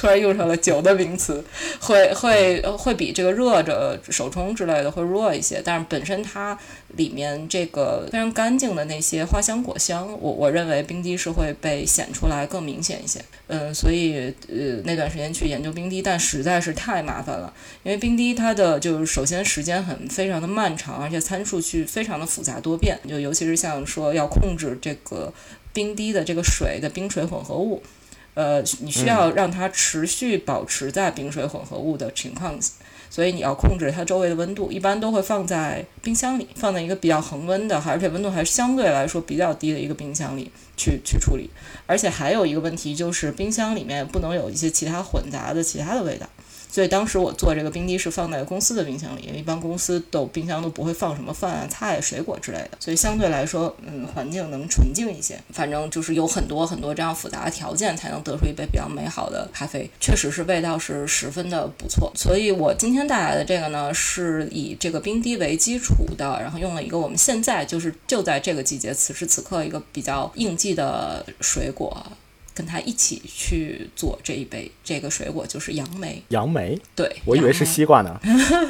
[0.00, 1.44] 突然用上了酒的名词，
[1.78, 6.58] 会会会比这个热着手冲之类的会弱一些，但是本身它
[6.96, 13.20] 里面这个非常干净的那些花香果香，我我认为冰滴是会被显出来更明显一些。
[13.48, 25.30] 嗯，所以呃那段时间去研究冰滴，但实在是太麻烦了，因为冰滴它的就是首先时间很非常的漫长，而且参数去非常的复杂多变，就尤其是像说要控制这个
[25.74, 27.82] 冰滴的这个水的冰水混合物。
[28.34, 32.58] 呃，你需要让它持续保持在冰水混合物的情况，
[33.10, 41.50] 所以你要控制它周围的温度，一般都会放在冰箱里，放在一个比较恒温的，而且温度还是相对来说比较低的一个冰箱里去去处理。
[41.86, 46.28] 而且还有一个问题就是，冰箱里面不能有一些其他混杂的其他的味道，
[46.70, 55.38] 所以当时我做这个冰滴是放在公司的冰箱里，因为一般公司都冰箱都不会放什么饭啊、菜、水果之类的，所以相对来说，嗯，环境能纯净一些。
[55.52, 59.90] 反正就是有很多很多这样复杂的条件，才能得出一杯比较美好的咖啡。
[60.00, 62.12] 确实是味道是十分的不错。
[62.14, 72.06] 所以我今天带来的这个呢，是以这个冰滴为基础的，然后用了一个我们现在就是就在这个季节此时此刻一个比较应季的水果。
[72.54, 76.22] 跟他一起去做这一杯，这个水果就是杨梅。
[76.28, 78.20] 杨梅，对，我以为是西瓜呢。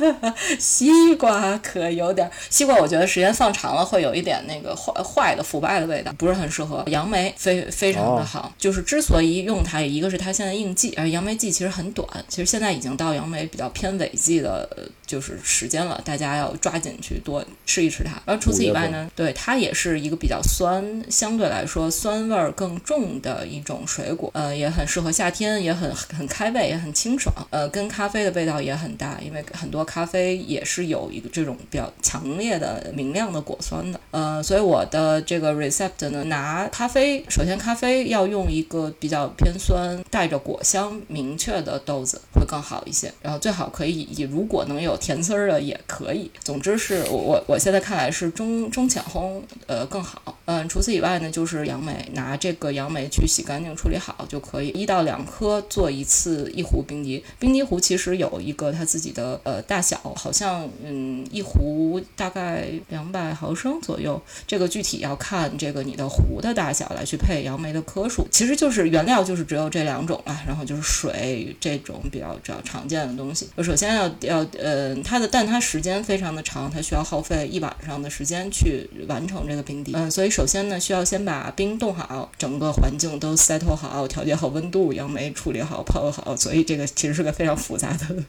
[0.58, 6.84] 西瓜可有点，西瓜我觉得时间放长了会有一点那个坏坏的腐败的味道，不是很适合。
[6.86, 14.68] 杨梅非非常的好，就是之所以用它，一个是它现在应季，而杨梅季其实很短，其实现在已经到杨梅比较偏尾季的，
[15.06, 18.20] 就是时间了，大家要抓紧去多吃一吃它。
[18.26, 23.69] 然后除此以外呢，对它也是一个比较酸，相对来说酸味儿更重的一种。
[23.72, 53.70] 种水果，呃，也很适合夏天，也很很开胃，也很清爽，呃，跟咖啡的味道也很大，因为很多咖啡也是有一个这种比较强烈的明亮的果酸的，呃，所以我的这个 recept 呢，拿咖啡，首先咖啡要用一个比较偏酸、带着果香明确的豆子会更好一些，然后最好可以以如果能有甜丝儿的也可以，总之是我我我现在看来是中中浅烘，呃，更好，嗯，除此以外呢，就是杨梅，拿这个杨梅去洗干净。
[53.80, 57.24] 处理好就可以，一到两颗做一次一壶冰滴。
[57.38, 64.20] 冰滴壶其实有一个它自己的呃大小，好像嗯一壶大概两百毫升左右。
[64.46, 68.26] 这个具体要看这个你的壶的大小来去配杨梅的颗数。
[68.30, 73.48] 其实就是原料就是只有这两种啊，然后就是水这种比较比较常见的东西。
[73.62, 79.92] 首先要要呃它的，但它时间非常的长，它需要耗费一晚上的时间去完成这个冰滴。
[79.94, 83.30] 嗯，所以首先呢需要先把冰冻好，整个环境都。
[83.50, 88.22] 塞透好，调节好温度，杨梅处理好，泡好，所以这个其实是个非常复杂的、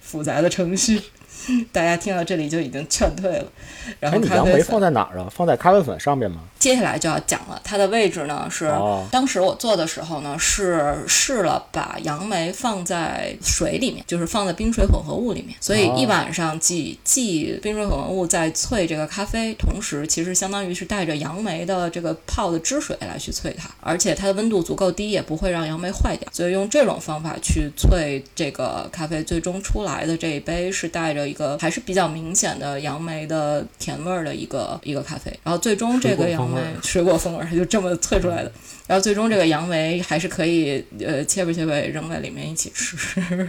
[0.00, 1.02] 复杂的程序。
[1.72, 3.44] 大家听到这里就已经劝退了。
[4.00, 5.28] 然后，杨梅放在哪儿啊？
[5.34, 6.42] 放在咖啡粉上面吗？
[6.58, 8.70] 接下来就要讲了，它的位置呢是，
[9.12, 36.60] 当时我做的时候呢是试了把杨梅放在水里面，就是放在冰水混合物里面，所以一晚上既既冰水混合物在萃这个咖啡，同时其实相当于是带着杨梅的这个泡的汁水来去萃它，而且它的温度足够低，也不会让杨梅坏掉，所以用这种方法去萃这个咖啡，最终出来的这一杯是带着一个还是比较明显的杨梅的甜味儿的一个一个咖啡，然后最终这个杨梅。
[36.82, 38.50] 水果风味，它就这么萃出来的。
[38.88, 42.96] 然后最终这个杨梅还是可以，呃，切吧切吧扔在里面一起吃，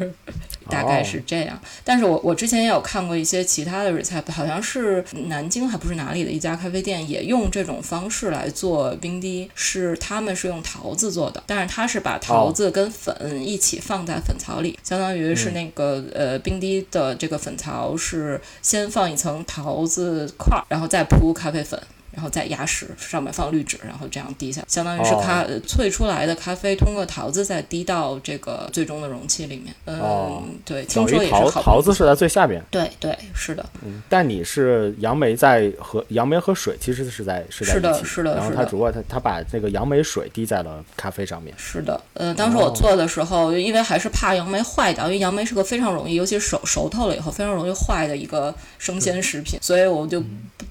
[0.70, 1.58] 大概是这样。
[1.86, 21.82] 但是我我之前也有看过一些其他的 recipe，好像是南京还不是哪里的一家咖啡店也用这种方式来做冰滴，是他们是用桃子做的，但是他是把桃子跟粉一起放在粉槽里，相当于是那个呃冰滴的这个粉槽是先放一层桃子块，然后再铺咖啡粉。
[22.20, 29.74] 然后再压实，上面放滤纸，然后这样滴下，相当于是咖萃出来的咖啡通过桃子再滴到这个最终的容器里面。
[29.86, 32.62] 嗯，对，听说也是桃桃子是在最下边。
[32.70, 33.66] 对对，是的。
[33.86, 38.36] 嗯，但你是杨梅在和杨梅和水其实是在是在一起，是的，是的。
[38.36, 41.56] 然后它只不过它它把这个杨梅水滴在了咖啡上面。
[41.58, 50.22] 是的，呃，当时我做的时候，因为还是怕杨梅坏掉，因为杨梅是个非常容易，尤其熟熟透了以后非常容易坏的一个生鲜食品，所以我就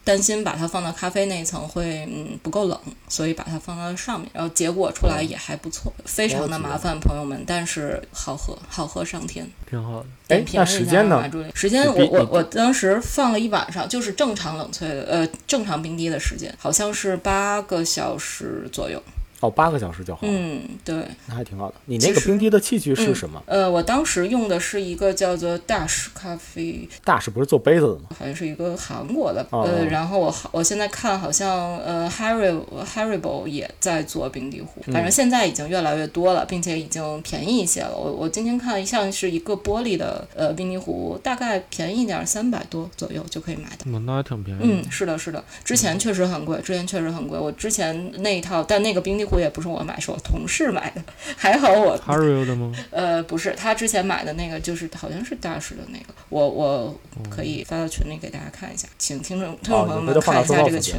[0.04, 2.06] 担心把它放到咖啡那一层会。
[2.10, 10.06] 嗯，不够冷，所以把它放到上面，然后结果出来也还不错，非常的麻烦，朋友们，但是好喝，好喝上天，挺好的。
[10.28, 11.22] 哎，那时间呢？
[11.54, 19.02] 时间我我我当时放了一晚上，就是正常冷萃的，呃，正常冰滴的时间，好像是八个小时左右。
[19.40, 20.22] 哦，八个小时就好。
[20.22, 21.74] 嗯，对，那还挺好的。
[21.84, 23.40] 你那个冰滴的器具是什么？
[23.46, 26.88] 呃，我当时用的是一个叫做 Dash 咖啡。
[27.04, 28.08] Dash 不是做杯子的吗？
[28.18, 29.46] 好像是一个韩国的。
[29.50, 37.96] 呃，然后我我现在看好像呃 Harry Haribo 也在做冰滴壶，反正现在已经越来越多了，并且已经便宜一些了。
[37.96, 43.98] 我我今天看像是一个玻璃的呃冰滴壶，大概便宜点三百多左右就可以买的。
[44.00, 44.60] 那还挺便宜。
[44.64, 45.44] 嗯，是的，是的。
[45.62, 47.38] 之前确实很贵，之前确实很贵。
[47.38, 49.27] 我之前那一套，但那个冰滴。
[49.28, 51.02] 壶也不是我买，是我同事买的。
[51.36, 52.72] 还好我 h a r r 的吗？
[52.90, 56.06] 呃，不是，他之前买的那个就是好像是大师的那个。
[56.30, 56.98] 我我
[57.30, 60.96] 可以发到群里给大家看一下，请听众听众朋友们看一下这个群。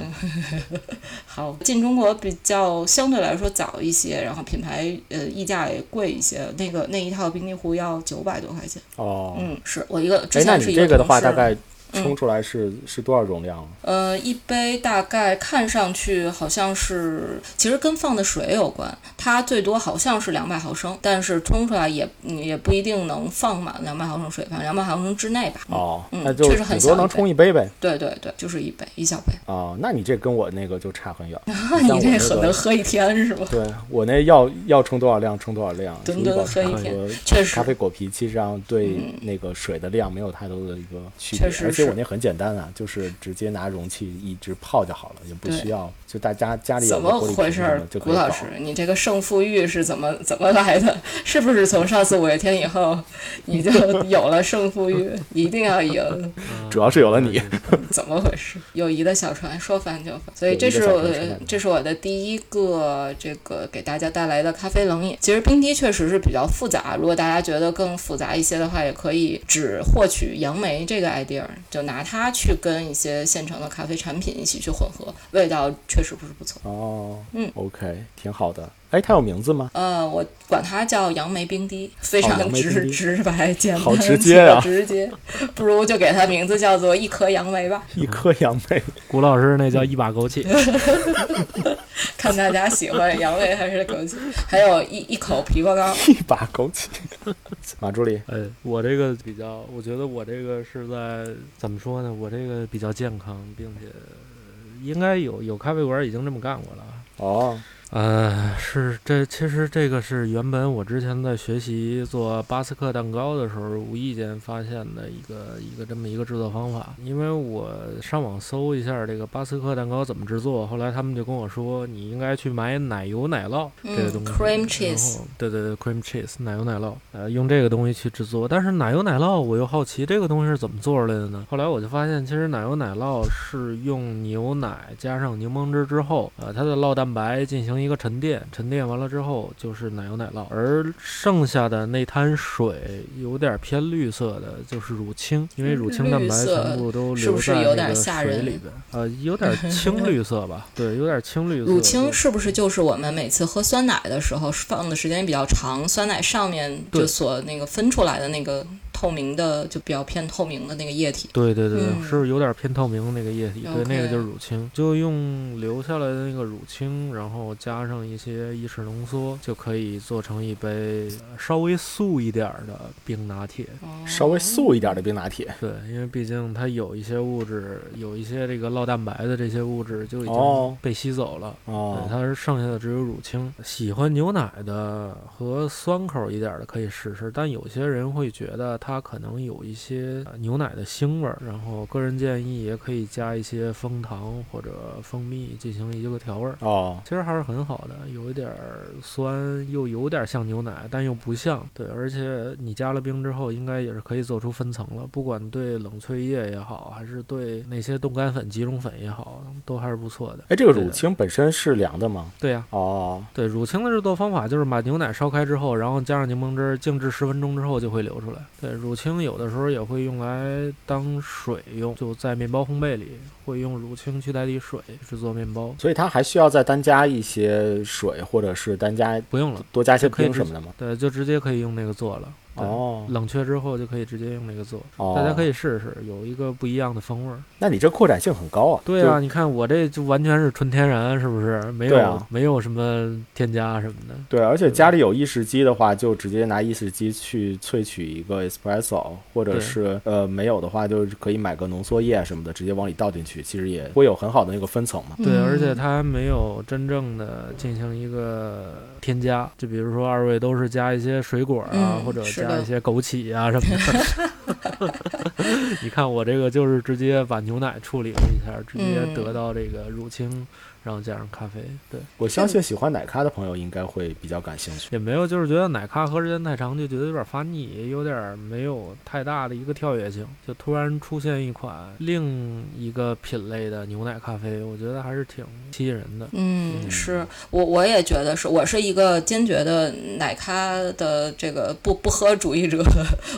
[1.25, 6.47] 好，进中国比较相对来说早一些，然后品牌呃溢价也贵一些。
[6.57, 8.81] 那个那一套冰滴壶要九百多块钱。
[8.95, 11.55] 哦，嗯，是我一个之前是一个这个的话大概
[11.93, 13.67] 冲出来是是多少容量？
[13.81, 25.61] 呃，一杯大概看上去好像是，其实跟放的水有关，它最多好像是两百毫升，但是冲出来也也不一定能放满两百毫升水，反正两百毫升之内吧。
[25.69, 27.67] 哦，嗯那就很多能冲一杯呗。
[27.79, 29.33] 对对对，就是一杯一小杯。
[29.45, 31.39] 哦，那你这跟我那个就差很远。
[31.81, 33.45] 你这可能喝一天是吧？
[33.49, 48.45] 对我那要要冲多少量冲多少量，吨吨喝一天确实咖啡果皮其实上对嗯那个水的量没有太多的一个区别，确实是而且我那很简单啊，就是直接拿容器一直泡就好了，也不需要就大家家里有怎么个玻璃瓶回事儿什么，就可以搞谷老师？
[48.59, 50.97] 你这个胜负欲是怎么怎么来的？
[51.23, 52.97] 是不是从上次五月天以后，
[53.45, 53.71] 你就
[54.05, 56.33] 有了胜负欲，一定要赢？
[56.69, 57.41] 主要是有了你，
[57.91, 58.59] 怎么回事？
[58.73, 61.03] 友谊的小船说翻就翻，所以这是我
[61.47, 65.17] 这是我的第一个这个给大家带来的咖啡冷饮。
[65.19, 76.61] 其实冰滴确实是比较复杂，如果大家觉得更复杂一些的话，也可以只获取杨梅这个 idea，就拿它去跟一些现成的咖啡产品一起去混合，味道确实不是不错。
[76.63, 78.69] 哦，嗯，OK，挺好的。
[78.91, 79.69] 哎，它有名字吗？
[79.73, 85.11] 呃，我管它叫杨梅冰滴，非哦常直、直白简单，好直接啊直接，
[85.53, 90.43] 不如就给它名字叫做一颗杨梅吧， 一颗杨梅，古老师那叫一把枸杞，
[92.17, 94.15] 看大家喜欢杨梅还是枸杞，
[94.47, 95.95] 还有一一口枇杷膏。
[96.07, 96.87] 一把枸杞。
[97.79, 102.11] 马助理，哎，我这个比较，我觉得我这个是在怎么说呢？
[102.11, 106.83] 我这个比较健康，并且呃应该有有咖啡馆已经这么干过了。
[107.17, 107.59] 哦，
[107.91, 116.93] 呃，是这其实这个是原本我之前在学习做巴斯克蛋糕的时候，无意间发现的一个一个这么一个制作方法。
[117.03, 128.47] 因为我上网搜一下这个巴斯克蛋糕怎么制作，后来他们就跟我说，你应该去买奶油奶酪这个嗯东西、，cream cheese 后对对对，cream cheese 奶油奶酪，呃，用这个东西去制作。
[128.47, 131.43] 但是奶油奶酪我又好奇这个东西是怎么做出来的呢？
[131.49, 148.43] 后来我就发现，其实奶油奶酪是用牛奶加上柠檬汁之后，呃，它的酪蛋白进行一个沉淀，沉淀完了之后就是奶油奶酪，而剩下的那滩水有点偏绿色的，就是乳清，因为乳清蛋白全部都是留不是有点在那个吓人？
[148.43, 151.71] 水里边，呃， 有点青绿色吧，对，有点青绿色。
[151.71, 158.65] 乳清是不是就是我们每次喝酸奶的时候放的时间比较长，酸奶上面就所那个分出来的那个
[158.99, 161.29] 透明的，就比较偏透明的那个液体。
[161.31, 173.67] 对对对，嗯是有点偏透明的那个液体，对，那个就是乳清，就用留下来的那个乳清，然后加上一些意式浓缩，就可以做成一杯呃稍微素一点儿的冰拿铁。
[174.05, 175.47] 稍微素一点的冰拿铁。
[175.61, 181.55] 对，因为毕竟它有一些物质，有一些这个酪蛋白的这些物质就已哦经被吸走了。
[181.65, 183.53] 对，哦，它是剩下的只有乳清。
[183.63, 191.37] 喜欢牛奶的和酸口一点的可以试试，但有些人会觉得它可能有一些呃牛奶的腥味儿。
[191.45, 194.71] 然后个人建议也可以加一些蜂糖或者
[195.03, 196.55] 蜂蜜进行一个调味儿。
[196.61, 201.67] 哦，其实还是很好的，有一点儿酸，又有点像牛奶，但又不像。
[201.73, 205.05] 对，而且你加了冰之后，应该也是可以做出分层了。
[205.11, 210.45] 不管对冷萃液也好，还是对那些冻干粉、集中粉也好，都还是不错的。
[210.47, 212.31] 哎，这个乳清本身是凉的吗？
[212.39, 218.37] 对呀、哦，对，乳清的制作方法就是把牛奶烧开之后，然后加上柠檬汁儿，静置十分钟之后就会流出来。
[218.61, 225.75] 对，乳清有的时候也会用来当水用，就在面包烘焙里会用乳清去代替水制作面包。
[225.77, 230.73] 所以它还需要再单加一些水，或者是单加不用了，多加些可以直冰什么的吗？
[230.77, 232.31] 对，就直接可以用那个做了。
[232.59, 237.39] 对哦冷却之后就可以直接用那个做，哦，大家可以试试，有一个不一样的风味儿。
[237.57, 238.81] 那你这扩展性很高啊。
[238.85, 241.61] 对啊，你看我这就完全是纯天然，是不是？
[241.71, 244.15] 没有、啊没有什么添加什么的。
[244.29, 255.15] 对，而且家里有意式机的话，就直接拿意式机去萃取一个 espresso，或者是呃没有的话，就是可以买个浓缩液什么的，直接往里倒进去，其实也会有很好的那个分层嘛。
[255.17, 264.93] 对，而且嗯它没有真正的进行一个添加，就比如说二位都是加一些水果啊，嗯或者是一些枸杞啊什么的。
[265.83, 270.47] 你看我这个就是直接把牛奶处理了一下，直接嗯得到这个乳清，
[270.83, 271.61] 然后加上咖啡。
[271.89, 274.89] 对，我相信喜欢奶咖的朋友应该会比较感兴趣。
[274.91, 286.27] 也没有就是觉得奶咖喝时间太长就觉得有点发腻，也有点没有太大的一个跳跃性，就突然出现一款另一个品类的牛奶咖啡，我觉得还是挺吸引人的。
[286.33, 292.83] 嗯，嗯是我我也觉得是，我是一个坚决的奶咖的这个不不喝主义者，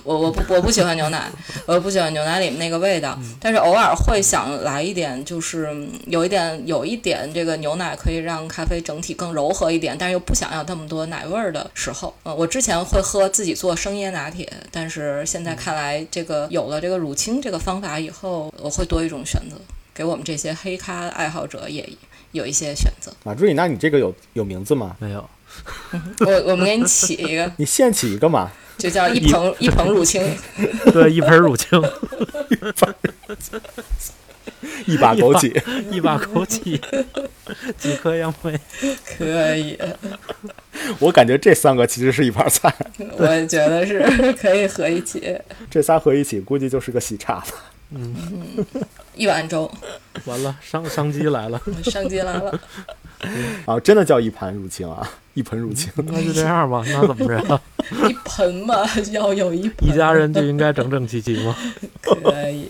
[0.04, 1.30] 我我不我不喜欢牛奶，
[1.66, 19.56] 我不喜欢牛奶里面那个味道，但是偶尔会想来一点，就是嗯有一点有一点们这个牛奶可以让咖啡整体更柔和一点，但是又不想要那么多奶味儿的时候，嗯，我之前会喝自己做生椰拿铁，但是现在看来，这个有了这个乳清这个方法以后，我会多一种选择，
[19.94, 21.88] 给我们这些黑咖爱好者也
[22.34, 23.14] 有一些选择。
[23.24, 24.96] 马助理，那你这个有有名字吗？
[25.00, 25.30] 没有，
[26.20, 28.52] 我我们给你起一个， 你现起一个嘛？
[28.78, 30.36] 就叫一盆 一盆乳清，
[30.92, 31.80] 对，一盆乳清，
[34.86, 35.62] 一把枸杞，
[35.92, 36.80] 一把枸杞，
[37.78, 38.60] 几颗杨梅，
[39.18, 39.78] 可以，
[41.00, 42.74] 我感觉这三个其实是一盘菜，
[43.18, 45.38] 我觉得是可以合一起，
[45.70, 47.48] 这仨合一起估计就是个喜茶吧。
[47.94, 48.16] 嗯，
[49.16, 49.70] 一碗粥，
[50.26, 52.60] 完了，商商机来了，商机来了，
[53.66, 55.92] 啊，真的叫一盘入清啊， 一盆入清。
[55.98, 57.62] 那就这样吧，那怎么着？
[58.10, 61.56] 一盆嘛，要有一盆一家人就应该整整齐齐吗？
[62.02, 62.70] 可以，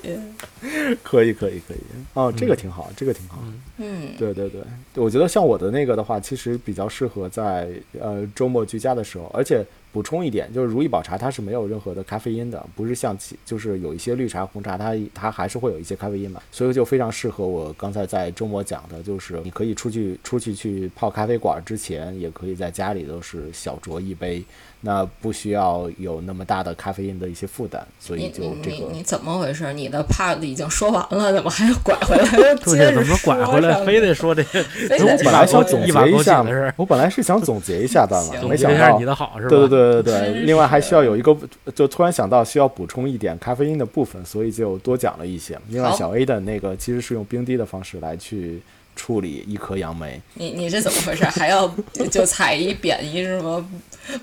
[1.04, 1.78] 可以，可以，可以。
[2.14, 3.38] 哦，这个挺好，这个挺好。
[3.78, 4.62] 嗯，对对对，
[4.96, 7.70] 我觉得像我的那个的话，其实比较适合在
[8.00, 24.44] 呃周末居家的时候，而且补充一点，就是如意宝茶它是没有任何的咖啡因的，不是像其就是有一些绿茶、红茶，它它还是会有一些咖啡因嘛，所以就非常适合我刚才在周末讲的，就是你可以出去出去去泡咖啡馆之前，也可以在家里都是小酌一杯，
[24.80, 29.74] 那不需要有那么大的咖啡因的一些负担，所以就这个你你你怎么回事？
[29.74, 32.56] 你的 part 已经说完了，怎么还要拐回来？
[32.56, 34.64] 对，接着怎么拐回来，非得说这个？
[35.02, 36.44] 我本来想总结一下
[36.78, 39.50] 我本来是想总结一下的嘛，行没想到总结一下你的好是吧？
[39.50, 41.36] 对对对对对，对另外还需要有一个，
[41.74, 45.60] 就突然想到需要补充一点咖啡因的部分，所以就多讲了一些。
[45.70, 48.62] 另外，小 A 的那个其实是用冰滴的方式来去
[48.96, 50.22] 处理一颗杨梅。
[50.34, 51.24] 你你是怎么回事？
[51.32, 53.66] 还要就就踩一贬一什么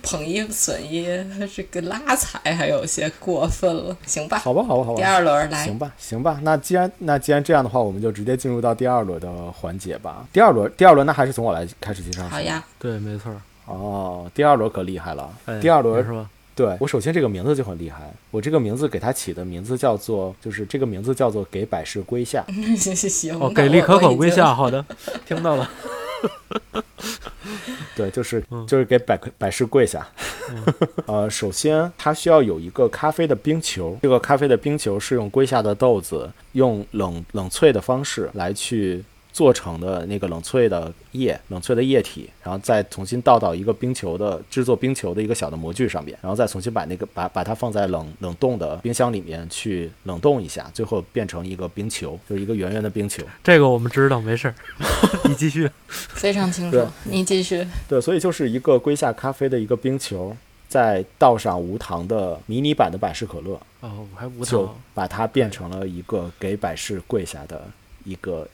[0.02, 1.06] 捧一损一，
[1.54, 4.38] 这个拉踩还有些过分了，行吧？
[4.38, 6.38] 好吧，好吧，好吧第，二轮来行，吧，行吧。
[6.42, 10.26] 那既然那既然这样的话，我们就直接进入到第二轮的环节吧。
[10.32, 12.28] 第二轮，第二轮那还是从我来开始介绍。
[12.28, 12.40] 好。
[12.40, 13.40] 呀，对，没错儿。
[13.68, 15.30] 哦，第二轮可厉害了。
[15.44, 16.28] 哎第二轮是吧？
[16.54, 22.44] 对我首先这个名字就很厉害，我这个名字给它起的名字叫做，就是这个名字叫做给百事归下。
[22.48, 24.84] 行行行，哦，给力可我我已经口归下，好的，
[25.26, 25.70] 听到了。
[27.94, 30.06] 对，就是嗯就是给百百事跪下。
[31.06, 39.04] 呃，首先它需要有一个咖啡的冰球，这个咖啡的冰球是用归下的豆子用冷冷萃的方式来去
[39.38, 53.22] 做成的那个冷萃的液，冷萃的液体，然后再重新倒到一个冰球的制作冰球的一个小的模具上面，然后再重新把那个把把它放在冷冷冻的冰箱里面去冷冻一下，最后变成一个冰球，就是一个圆圆的冰球。
[53.44, 54.54] 这个我们知道，没事儿。
[55.28, 55.70] 你继续。
[55.86, 57.64] 非常清楚，你继续。
[57.88, 60.36] 对，所以就是一个龟下咖啡的一个冰球，
[60.68, 64.76] 再倒上无糖的迷你版的百事可乐，哦，我还无糖就糖。
[64.94, 67.62] 把它变成了一个给百事跪下的
[68.02, 68.48] 一个。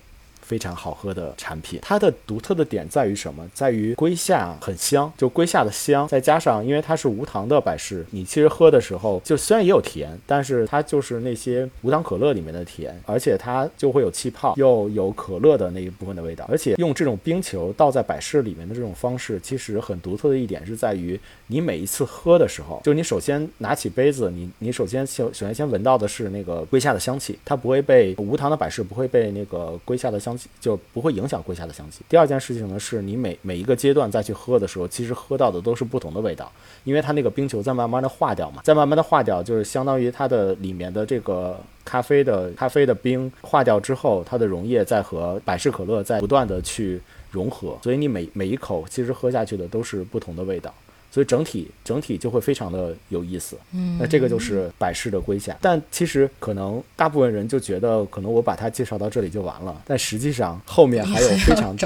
[0.55, 3.45] 非常好喝的产品，它的独特的点在于什么？
[3.53, 32.03] 在于龟下很香，就龟下的香，再加上因为它是无糖的百事，你其实喝的时候就虽然也有甜，但是它就是那些无糖可乐里面的甜，而且它就会有气泡，又有可乐的那一部分的味道，而且用这种冰球倒在百事里面的这种方式，其实很独特的一点是在于，你每一次喝的时候，就你首先拿起杯子，你你首先首首先先闻到的是那个龟下的香气，它不会被无糖的百事不会被那个龟下的香气就不会影响龟下的香气。
[32.09, 36.51] 第二件事情呢，是你每每一个阶段再去喝的时候，其实喝到的都是不同的味道，
[36.85, 50.73] 因为它那个冰球在慢慢的化掉嘛，在慢慢的化掉，就是相当于它的里面的这个咖啡的咖啡的冰化掉之后，它的溶液在和百事可乐在不断的去融合，所以你每每一口其实喝下去的都是不同的味道。
[51.15, 55.57] 所以整体整体就会非常的有意思，嗯，那这个就是百事的归下。
[55.61, 61.77] 但其实可能大部分人就觉得，可能我把它介绍到这里就完了，但实际上后面还有非常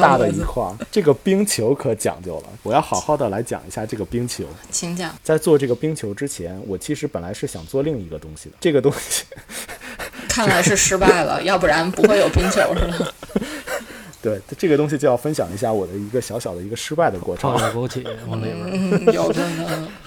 [0.00, 0.30] 大的？
[0.30, 2.44] 一块儿，这个冰球可讲究了。
[2.62, 4.44] 我要好好的来讲一下这个冰球。
[4.70, 5.14] 请讲。
[5.22, 8.54] 在做这个冰球之前，我其实本来是想做另一个东西的。
[8.58, 9.24] 这个东西，
[10.30, 13.14] 看来是失败了，要不然不会有冰球了。
[14.22, 17.60] 对这个东西就要分享一下我的一个小小的一个失败的过程放。
[17.60, 18.70] 点枸杞往里边儿。
[18.72, 19.88] 嗯，有的呢。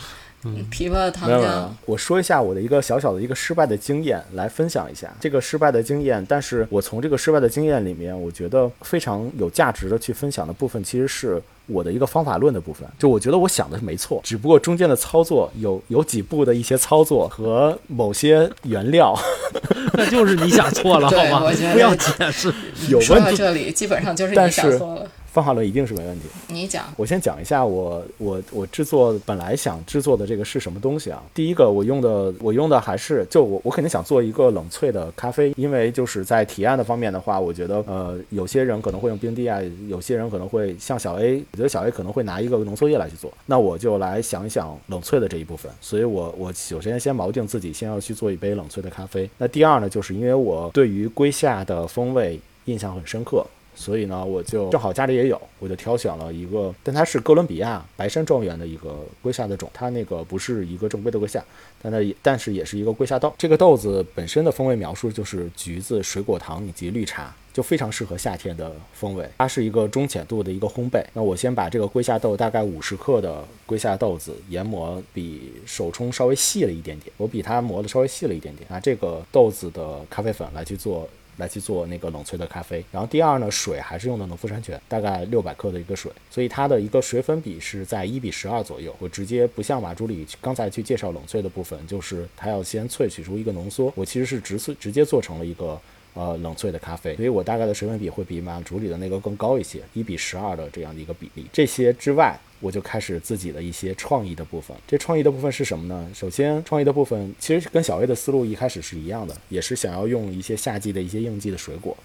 [0.70, 6.24] 枇杷糖浆，，我说一下我的一个小小的一个失败的经验来分享一下这个失败的经验。
[6.30, 12.88] 但是我从这个失败的经验里面，我觉得非常有价值的去分享的部分，其实是我的一个方法论的部分。
[12.98, 19.18] 就我觉得我想的是没错，只不过中间的操作有有几步的一些操作和某些原料
[19.94, 21.68] 那就是你想错了， 好对吗我觉？
[21.68, 22.54] 得不要解释。
[22.90, 23.32] 有说问题。
[23.32, 25.08] 到这里，基本上就是但你想是错了。
[25.36, 26.28] 方法论一定是没问题。
[26.48, 31.22] 你讲，我先讲一下我我我制作本来想制作的这个是什么东西啊？
[31.34, 39.60] 第一个我用的我用的还是就我我肯定想做一个冷萃的咖啡，因为就是在提案的方面的话，我觉得呃有些人可能会用冰滴啊，
[39.90, 45.70] 有些人可能会像小 A，我觉得小 A 可能会拿一个浓缩液来去做，那我就来想一想冷萃的这一部分。
[45.82, 49.30] 所以我我首先先锚定自己先要去做一杯冷萃的咖啡。
[49.38, 53.46] 那第二呢，就是因为我对于龟夏的风味印象很深刻。
[53.76, 61.44] 所以呢，我就正好家里也有，我就挑选了一个，但它是哥伦比亚白山庄园的一个龟夏的种，它那个不是一个正规的龟夏，
[61.82, 63.34] 但它也但是也是一个龟夏豆。
[63.38, 69.28] 这个豆子本身的风味描述就是橘子、水果糖以及绿茶，就非常适合夏天的风味。
[69.38, 71.04] 它是一个中浅度的一个烘焙。
[71.14, 81.08] 那我先把这个龟夏豆大概五十克的龟夏豆子研磨比手冲稍微细了一点点，我比它磨的稍微细了一点点，拿这个豆子的咖啡粉来去做。
[81.38, 88.96] 来去做那个冷萃的咖啡，然后第二呢，水还是用的农夫山泉，大概六百克的一个水，所以它的一个水粉比是在一比十二左右。
[89.00, 95.80] 我直接不像瓦朱里刚才去介绍冷萃的部分，就是它要先萃取出一个浓缩，我其实是直萃直接做成了一个
[96.16, 101.46] 呃冷萃的咖啡，所以我大概的水粉比会比满足里的那个更高一些，一比十二的这样的一个比例。
[101.54, 102.36] 这些之外。
[102.62, 104.76] 我就开始自己的一些创意的部分。
[104.88, 106.10] 这创意的部分是什么呢？
[106.16, 111.96] 首先，创意的部分其实跟小 A 的思路一开始是一样的，也是想要用一些夏季的一些应季的水果。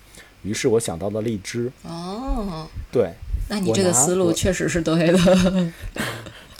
[0.43, 1.71] 于是我想到了荔枝。
[1.85, 3.13] 哦，对，
[3.49, 5.73] 那你这个思路确实是对的。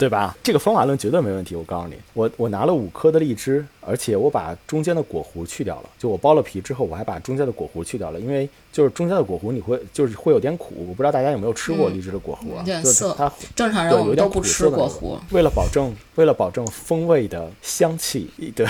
[0.01, 0.35] 对吧？
[0.41, 1.55] 这个方法论绝对没问题。
[1.55, 5.89] 我告诉你，我我拿了五颗的荔枝，而且我把中间的果核去掉了。
[5.99, 10.73] 就我剥了皮之后，我还把中间的果核去掉了，因为就是中间的果核你会就是会有点苦。
[10.75, 13.13] 我不知道大家有没有吃过荔枝的果核，有点涩。
[13.15, 15.21] 它正常人我们都不吃果核。
[15.29, 18.65] 为了保证为了保证风味的香气，对。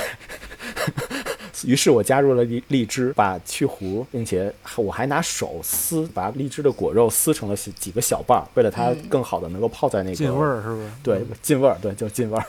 [1.66, 10.90] 于是我加入了荔荔枝，把去核，并且我还拿手撕，把荔枝的果肉撕成了几个小瓣儿，为了它更好的能够泡在那个进味儿，是不是？
[11.04, 12.46] 对，进味儿，对，就进味儿。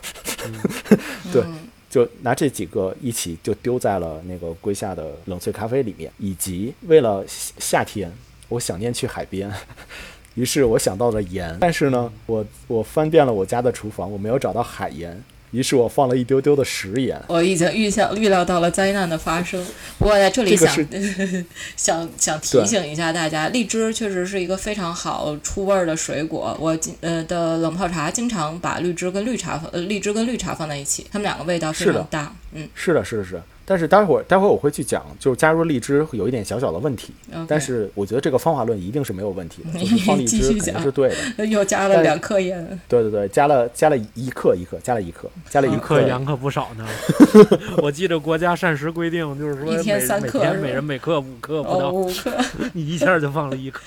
[1.32, 1.44] 对，
[1.88, 8.12] 就拿这几个一起就丢在了那个龟下的冷萃咖啡里面，以及为了夏天，
[8.48, 9.52] 我想念去海边，
[10.34, 15.22] 于是我想到了盐，但是呢，我我翻遍了我家的厨房，我没有找到海盐。
[15.52, 17.18] 于是我放了一丢丢的食盐。
[17.28, 19.64] 我已经预想预料到了灾难的发生。
[19.98, 20.76] 不过在这里想
[21.76, 26.56] 想想提醒一下大家，荔枝确实是一个非常好出味儿的水果。
[26.60, 32.34] 我呃的冷泡茶经常把荔枝跟绿茶呃荔枝跟绿茶放在一起，它们两个味道非常大。
[32.52, 33.40] 嗯，是的，是的，是。
[33.72, 37.14] 但是待会儿待会儿我会去讲，就是加入荔枝有一点小小的问题。
[37.48, 41.46] 但是我觉得这个方法论一定是没有问题的， 就是放荔枝肯定是对的。
[41.48, 42.78] 又加了两克盐。
[42.86, 46.86] 对对对，加了加了一克一克，加了一克，加了一克盐可不少呢。
[47.82, 52.30] 我记得国家膳食规定就是说每天三克，每天每人每克五克不到，五克，
[52.74, 53.80] 你一下就放了一克。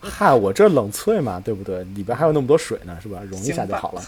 [0.00, 1.84] 嗨，我这冷萃嘛，对不对？
[1.94, 3.20] 里边还有那么多水呢，是吧？
[3.28, 4.02] 融一下就好了。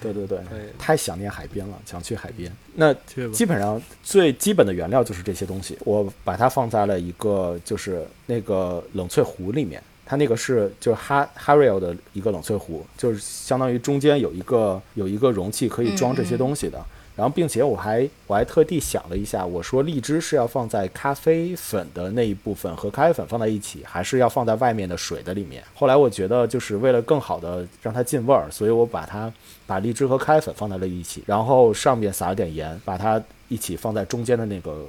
[0.00, 0.38] 对对对，
[0.78, 2.50] 太想念海边了，想去海边。
[2.74, 2.92] 那
[3.32, 16.84] 基本上最基本的原料就是这些东西，我把它放在了一个就是那个冷萃壶里面，它那个是就是哈哈瑞尔的一个冷萃壶，就是相当于中间有一个有一个容器可以装这些东西的。
[17.16, 25.62] 然后，并且我还我还特地想了一下，我说荔枝是要放在咖啡粉的那一部分和咖啡粉放在一起，还是要放在外面的水的里面？
[25.74, 29.32] 后来我觉得，就是为了更好的让它进味儿，所以我把它
[29.66, 34.84] 把荔枝和咖啡粉放在了一起，然后上面撒了点盐，把它一起放在中间的那个。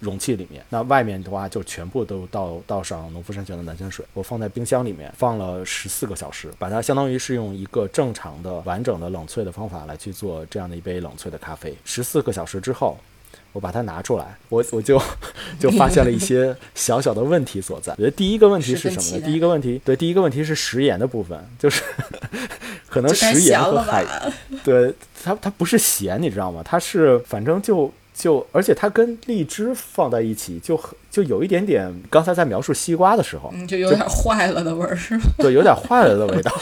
[0.00, 11.74] 容器里面，那外面的话就全部都倒倒上农夫山泉的南泉水，我放在冰箱里面放了十四个小时，把它相当于是用一个正常的完整的冷萃的方法来去做这样的一杯冷萃的咖啡。
[11.84, 12.96] 十四个小时之后，
[13.52, 15.00] 我把它拿出来，我我就
[15.60, 17.92] 就发现了一些小小的问题所在。
[17.92, 19.26] 我觉得第一个问题是什么呢？
[19.26, 21.82] 第一个问题，对，第一个问题是食盐的部分，就是
[22.88, 24.04] 可能食盐和海，
[24.64, 26.62] 对它它不是咸，你知道吗？
[26.64, 27.92] 它是反正就。
[28.18, 31.92] 就而且它跟荔枝放在一起，就很就有一点点。
[32.10, 35.22] 刚才在描述西瓜的时候，嗯，就有点坏了的味儿，是吗？
[35.38, 36.52] 对，有点坏了的味道，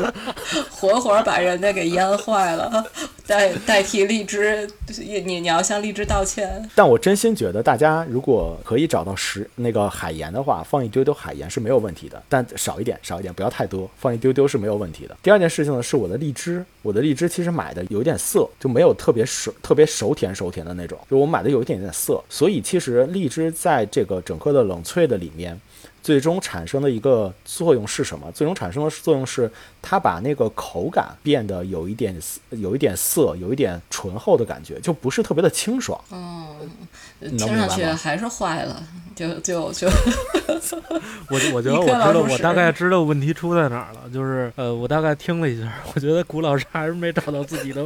[0.70, 2.84] 活活把人家给腌坏了。
[3.26, 4.68] 代代替荔枝，
[4.98, 6.62] 你你要向荔枝道歉。
[6.74, 15.16] 但我真心觉得，大家如果可以找到食那个海盐的话，放一丢丢海盐是没有问题的，但少一点，少一点，不要太多，放一丢丢是没有问题的。
[15.22, 25.58] 第二件事情呢，是我的荔枝，我的荔枝其实买的有点涩，就没有特别熟、特别熟甜、熟甜的那种，就我买的有一点点涩，所以其实荔枝在这个整个的冷萃的里面。
[26.02, 28.30] 最终产生的一个作用是什么？
[28.32, 29.50] 最终产生的作用是
[29.80, 32.14] 它把那个口感变得有一点
[32.50, 35.98] 有一点涩，有一点醇厚的感觉，就不是特别的清爽。
[36.10, 36.46] 嗯，
[37.20, 38.82] 能听上去还是坏了，
[39.16, 39.88] 就就就
[41.30, 44.00] 我我觉得我知道，我大概知道问题出在哪儿了。
[44.12, 47.82] 就是呃，我大概听了一下，我觉得古老师还是没找到自己的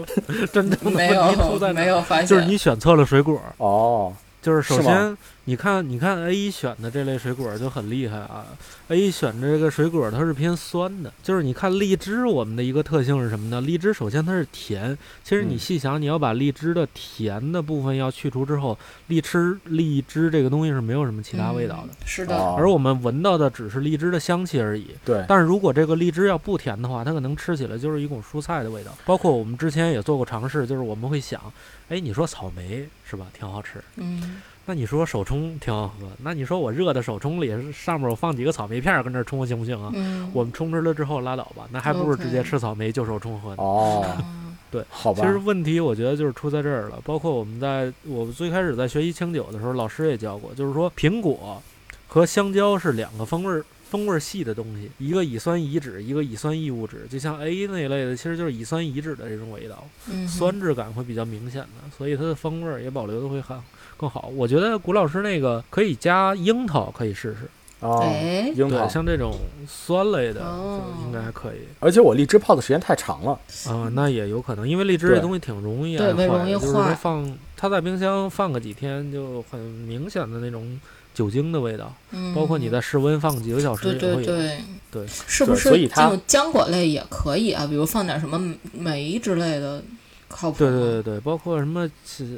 [0.53, 1.85] 真正的没问题出有在哪儿。
[1.85, 4.13] 没有发现，就是你选错了水果，哦，
[4.43, 5.17] 就是首先
[5.49, 8.45] 你看，你看 A 选的这类水果就很厉害啊。
[8.89, 13.59] A 选的这个水果它是偏酸的，就是你看荔枝，我们的一个特性是什么呢？
[13.63, 21.95] 荔枝首先它是甜，其实你嗯细想，你要把荔枝的甜的部分要去除之后，荔枝荔枝这个东西是没有什么其他味道的。
[21.95, 24.89] 嗯是的，哦而我们闻到的只是荔枝的香气而已。
[25.03, 28.93] 对，但是如果这个荔枝要不甜的话，它可能吃起来就是一种蔬菜的味道。
[29.07, 31.41] 包括我们之前也做过尝试，就是我们会想，
[31.89, 33.83] 哎，你说草莓是吧，挺好吃。
[33.97, 39.91] 嗯，那你说手冲挺好喝，那你说我热的手冲里上面我放几个草莓片儿跟这儿冲行不行啊？
[39.95, 43.63] 嗯，我们冲吃了之后拉倒吧，那还不如直接吃草莓就手冲喝呢。
[43.63, 47.01] 哦，嗯对， 好吧其，实问题我觉得就是出在这儿了。
[47.03, 51.63] 包括我们在我们最开始在学习清酒的时候，老师也教过，就是说苹果
[52.07, 63.59] 和香蕉是两个风味儿风味儿系的东西，一个乙酸乙酯，一个乙酸异物酯，就像 A 那一类的，其实就是乙酸乙酯的这种味道，嗯酸质感会比较明显的，所以它的风味儿也保留的会很
[63.99, 64.31] 更好。
[64.35, 67.51] 我觉得古老师那个可以加樱桃，可以试试。
[67.81, 69.37] 哦，哎，樱桃对，，像这种
[69.69, 73.39] 酸类的，哦就应该还可以而且我荔枝泡的时间太长了，
[73.69, 80.81] 啊、那也有可能，因为荔枝这东西挺容易对容易就是放它在冰箱放个几天，就很明显的那种
[81.15, 84.27] 酒精的味道，嗯包括你在室温放几个小时对也会有。
[84.27, 84.59] 对对
[84.91, 87.65] 对是不是所以它种浆果类也可以啊？
[87.65, 88.43] 比如放点什么
[88.73, 89.81] 梅之类的，
[90.29, 90.59] 靠谱？
[90.59, 91.89] 对对对对，包括什么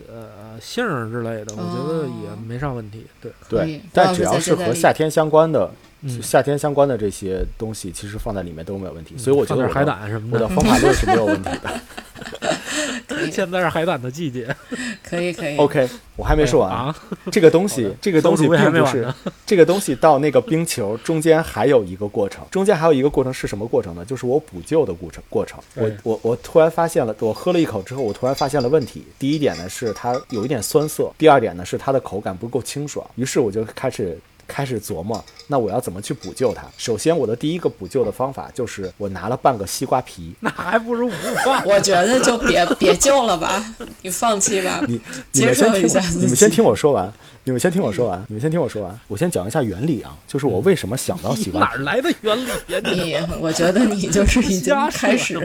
[0.08, 3.06] 呃杏儿之类的，我觉得也哦没啥问题。
[3.20, 5.89] 对，对，但只要是和夏天相关的，嗯，
[6.22, 10.44] 夏天相关的这些东西，其实放在里面都没有问题，所以我觉得海胆什么的。
[10.44, 11.80] 我的方法论是没有问题的。
[13.30, 14.54] 现在是海胆的季节。
[15.02, 15.86] 可以可以 OK，
[16.16, 16.96] 我还没说完，啊，
[17.30, 19.12] 这个东西，这个东西并不是。
[19.44, 24.04] 这个东西到那个冰球中间还有一个过程，中间还有一个过程是什么过程呢？
[24.04, 25.60] 就是我补救的过程过程。
[25.74, 29.04] 我我我突然发现了，我喝了一口之后，我突然发现了问题。
[29.18, 33.06] 第一点呢是它有一点酸涩，第二点呢是它的口感不够清爽。
[33.16, 34.18] 于是我就开始。
[34.50, 36.64] 开始琢磨，那我要怎么去补救它？
[36.76, 41.64] 首先，我的第一个补救的方法就是我拿了半个西瓜皮， 那还不如不放。
[41.64, 43.64] 我觉得就别别救了吧，
[44.02, 44.82] 你放弃吧。
[44.88, 45.00] 你
[45.32, 47.12] 你接们先听我，受一下你们先听我说完，
[47.44, 49.00] 你们先听我说完，你们先听我说完。
[49.06, 51.60] 我先讲一下原理啊，就是我为什么想到西瓜。
[51.60, 52.80] 哪儿来的原理呀？
[52.84, 55.38] 你你，我觉得你就是已经开始？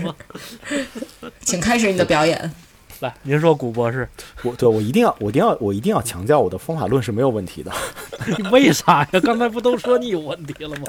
[1.42, 2.52] 请开始你的表演。
[3.02, 4.08] 来，您说，古博士，
[4.44, 7.72] 我对我一定要，我一定要，我一定要强调我的方法论是没有问题的。
[8.52, 9.20] 为啥呀？
[9.20, 10.88] 刚才不都说你有问题了吗？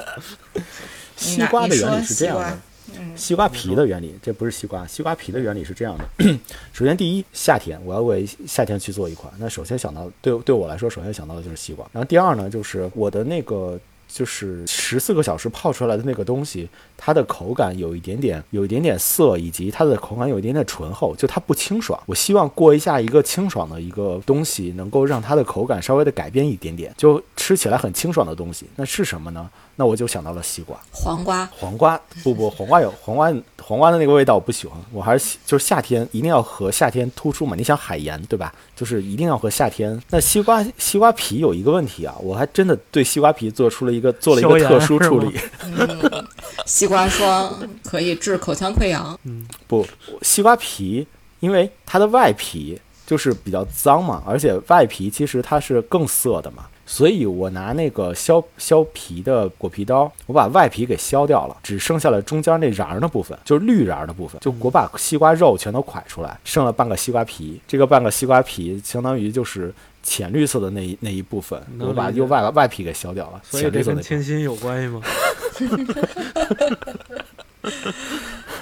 [1.17, 2.57] 西瓜的原理是这样的，
[2.97, 6.05] 嗯西瓜皮的原理，这不是西瓜，西瓜皮的原理是这样的。
[6.71, 11.85] 首先，第一，夏天我要为夏天去做一款，那首先想到对对我来说，首先想到的就是西瓜。
[11.91, 13.79] 然后第二呢，就是我的那个。
[14.07, 21.99] 就是十四个小时泡出来的那个东西，它的口感有一点点，有一点点涩，以及它的口感有一点点醇厚，就它不清爽。
[22.05, 28.65] 我希望过一下一个清爽的一个东西，能够让它的口感稍微的改变一点点，就吃起来很清爽的东西。
[28.75, 29.49] 那是什么呢？
[29.79, 30.75] 那我就想到了西瓜。
[30.91, 37.55] 黄瓜，黄瓜不不，黄瓜有黄瓜黄瓜的那个味道我不喜欢，我还是喜就是夏天一定要和夏天突出嘛。
[37.55, 38.53] 你想海盐对吧？
[38.75, 40.01] 就是一定要和夏天。
[40.09, 45.39] 那西瓜西瓜皮有一个问题啊，我还真的对西瓜皮做出了一个做了一个特殊处理。
[45.63, 46.27] 嗯，
[46.65, 47.53] 西瓜霜
[47.83, 49.17] 可以治口腔溃疡。
[49.23, 49.85] 嗯不，
[50.23, 51.07] 西瓜皮
[51.39, 69.71] 因为它的外皮就是比较脏嘛，而且外皮其实它是更涩的嘛，所以我拿那个削削皮的果皮刀，我把外皮给削掉了，只剩下了中间那瓤儿的部分，就是绿瓤儿的部分，就我把西瓜肉全都蒯出来，剩了半个西瓜皮，这个半个西瓜皮相当于就是。
[70.03, 75.01] 浅绿色的那一那一部分，我把右外外皮给削掉了，所以这跟清新有关系吗？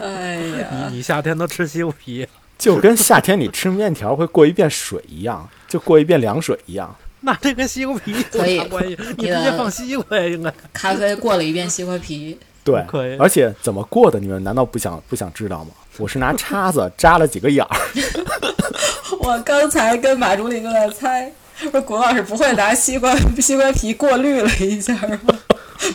[0.02, 6.96] 哎呀， 你你夏天都吃西瓜皮，就跟夏天你吃面条会过一遍水一样，就过一遍凉水一样。
[7.28, 8.96] 那这跟西瓜皮有可以啥关系？
[9.18, 10.54] 你直接放西瓜呀，应该。
[10.72, 15.72] 咖啡过了一遍西瓜皮，对，可以而且怎么过的，你们难道不想不想知道吗？
[15.98, 17.78] 我是拿叉子 扎了几个眼儿，
[19.20, 25.36] 我刚才跟马助理就在猜，说谷老师不会拿西瓜西瓜皮过滤了一下吗？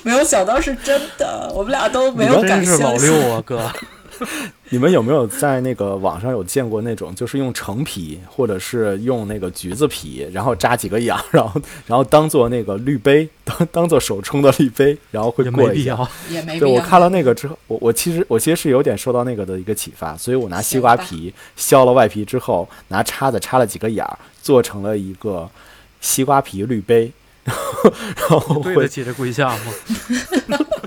[0.03, 2.97] 没有想到是真的，我们俩都没有敢真是老。
[2.97, 3.71] 六啊，哥。
[4.71, 15.83] 你们有没有在那个网上有见过那种，就是用橙皮或者是用那个橘子皮，然后扎几个眼，然后然后当做那个滤杯， 当当做手冲的滤杯，然后会也没过一下。
[15.83, 16.09] 必要。
[16.29, 16.69] 对也没必要。
[16.69, 25.49] 我看了那个之后，我我其实我其实是有点受到那个的一个启发，所以我拿西瓜皮削了外皮之后，拿叉子插了几个眼儿，做成了一个
[26.01, 27.13] 西瓜皮滤杯，
[27.45, 29.73] 然后然后会对得起这跪下吗？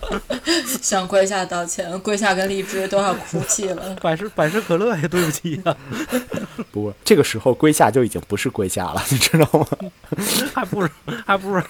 [0.81, 3.95] 向跪下道歉，跪下跟荔枝都要哭泣了。
[4.01, 5.75] 百事百事可乐也对不起呀、
[6.71, 9.67] 不这个时候龟下就已经不是龟下了，你知道吗？
[10.53, 10.89] 还不如
[11.25, 11.61] 还不如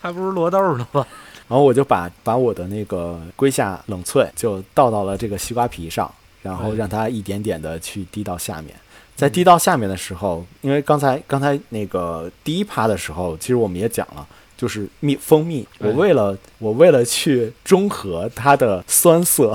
[0.00, 1.06] 还不如罗豆呢吧？
[1.48, 6.10] 然后我就把把我的那个龟下冷萃就倒到了这个西瓜皮上，
[6.42, 8.74] 然后让它一点点的去滴到下面。
[9.14, 14.26] 在滴到下面的时候，因为刚才刚才那个第一趴的时候，其实我们也讲了，
[14.62, 15.66] 就是蜜蜂蜜。
[15.80, 19.52] 我为了我为了去中和它的酸涩，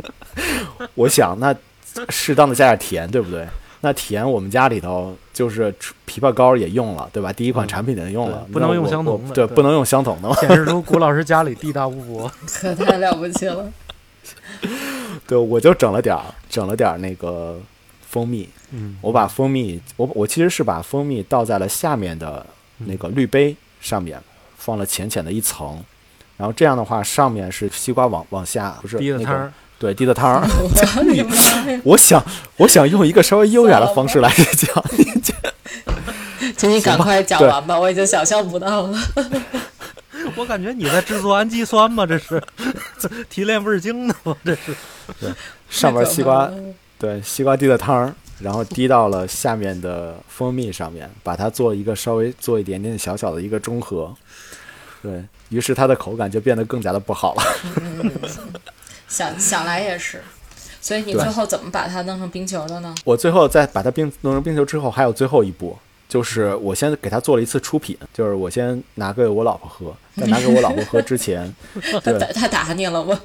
[0.92, 1.56] 我想那
[2.10, 3.46] 适当的加点甜，对不对？
[3.80, 5.74] 那甜我们家里头就是
[6.06, 7.32] 枇杷膏也用了，对吧？
[7.32, 10.34] 第一款嗯产品也用了，对不能用相同的对对，不能用相同的嘛。
[10.36, 12.30] 显示出古老师家里地大物博。
[12.46, 13.72] 可太了不起了！
[15.26, 17.58] 对，我就整了点儿，整了点儿那个
[18.06, 18.46] 蜂蜜。
[18.72, 22.44] 嗯，我把蜂蜜，我我其实是把蜂蜜倒在了下面的
[22.76, 24.18] 那个滤杯上面，
[24.56, 25.84] 放了浅浅的一层。
[26.38, 30.48] 然后这样的话，上面是西瓜往往下，不是那个滴的汤儿，对，滴的汤儿。
[31.84, 32.24] 我想，
[32.56, 34.84] 我想用一个稍微优雅的方式来讲，
[36.56, 38.98] 请你赶快讲完吧，我已经想象不到了。
[40.36, 42.06] 我感觉你在制作氨基酸吗？
[42.06, 42.42] 这是
[43.28, 44.34] 提炼味儿精呢吗？
[44.44, 44.74] 这是
[45.20, 45.30] 对
[45.68, 46.50] 上面西瓜
[46.98, 54.12] 对西瓜滴的汤儿，然后滴到了下面的蜂蜜上面，把它做一个稍微做一点点小小的一个中和。
[55.02, 57.42] 对于是，它的口感就变得更加的不好了。
[59.08, 60.22] 想想来也是，
[60.80, 62.94] 所以你最后怎么把它弄成冰球的呢？
[63.04, 65.76] 我最后在把它冰弄成冰球之后，还有最后一步，
[66.12, 71.50] 就是我先给他做了一次出品，就是我先拿给我老婆喝，在拿给我老婆喝之前，
[72.04, 73.18] 他打他打你了吗？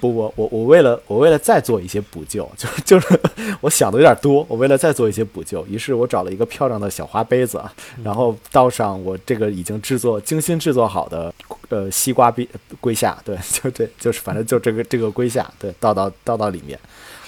[0.00, 3.20] 不 不，我我为了我为了再做一些补救， 就是就是
[3.60, 7.60] 我想的有点多，我为了再做一些补救，于是我找了一个漂亮的小花杯子，
[8.04, 11.34] 然后倒上我这个已经制作精心制作好的
[11.70, 12.46] 呃西瓜冰
[12.80, 16.78] 龟下，对，就这就是反正就这个这个龟下，对，倒到倒到里面，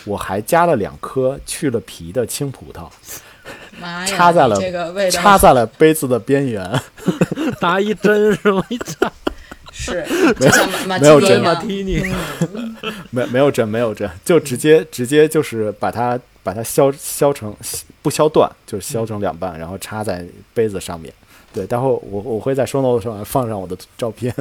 [0.04, 2.88] 我还加了两颗去了皮的青葡萄！
[4.06, 6.80] 插在了这个味道插在了杯子的边缘，
[7.60, 8.64] 拿一针是吗？
[8.68, 9.10] 一扎
[9.70, 10.04] 是
[10.86, 17.54] 没有针提尼一样马提尼，没没有针没有针，就直接直接就是把它把它削削成
[18.02, 21.12] 不削断，就是削成两半，然后插在杯子上面。
[21.50, 24.34] 对，待会儿我我会在收 note 上放上我的照片。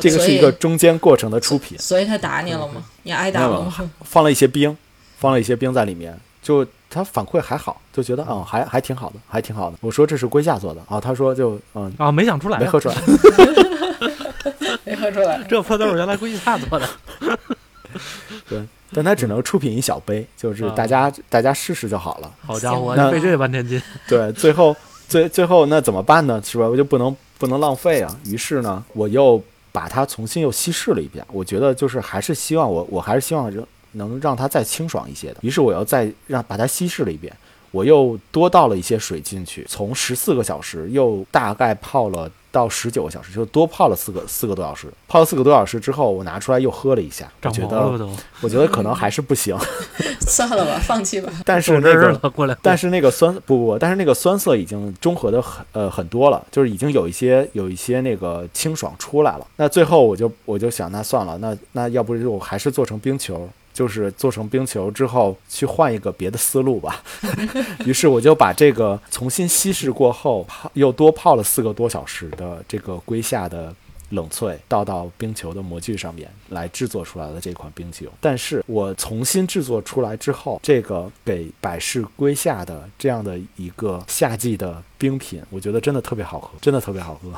[0.00, 2.84] 这个是一个中间过程的出品，所以他打你了吗？
[3.02, 3.90] 你挨打了吗？
[4.04, 4.76] 放了一些冰，
[5.18, 6.16] 放了一些冰在里面，
[6.46, 9.76] 就他反馈还好，就觉得嗯还还挺好的，还挺好的。
[9.80, 12.94] 我说这是龟下做的啊，他说就嗯啊，没想出来啊，没喝出来，
[14.86, 15.42] 没喝出来。
[15.48, 16.88] 这破豆儿原来龟下做的。
[18.48, 22.30] 对，但他只能出品一小杯，就是啊大家大家试试就好了。
[22.46, 23.82] 好家伙，那费这半天劲。
[24.06, 24.76] 对，最后
[25.08, 26.40] 最最后那怎么办呢？
[26.44, 26.68] 是吧？
[26.68, 28.16] 我就不能不能浪费啊。
[28.26, 29.42] 于是呢，我又
[29.72, 31.26] 把它重新又稀释了一遍。
[31.32, 33.66] 我觉得就是还是希望我我还是希望让
[33.96, 35.36] 能让它再清爽一些的。
[35.40, 37.32] 于是我又再让把它稀释了一遍。
[37.72, 44.88] 我又多倒了一些水进去，从十四个小时又大概泡了到十九个小时，就多泡了四个四个多小时。
[45.06, 48.08] 泡了四个多小时之后，我拿出来又喝了一下，我觉得
[48.40, 49.54] 我觉得可能还是不行。
[50.26, 51.30] 算了吧，放弃吧。
[51.44, 52.56] 但是那个过来。
[52.62, 59.46] 但是那个酸不不，但是那个酸涩已经中和的很呃很多了，就是已经有一些有一些那个清爽出来了。
[59.56, 67.04] 那最后我就我就想，那算了，那那要不就我还是做成冰球，就是做成冰球之后去换一个别的思路吧。
[67.84, 73.74] 于是我就把这个重新稀释过后，泡又多泡了四个多小时的这个龟下的。
[74.10, 87.32] 冷萃倒到冰球的模具上面来制作出来的这款冰球，但是我重新制作出来之后，这个给百事龟下的这样的一个夏季的冰品，我觉得真的特别好喝，真的特别好喝。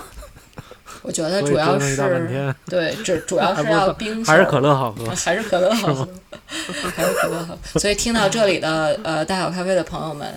[1.02, 1.96] 我觉得主要是
[2.66, 5.06] 对，这主要是要冰还是可乐好喝。
[5.14, 6.08] 还是可乐好喝，
[6.94, 7.58] 还是可乐好。
[7.78, 10.28] 所以听到这里的呃大小咖啡的朋友们，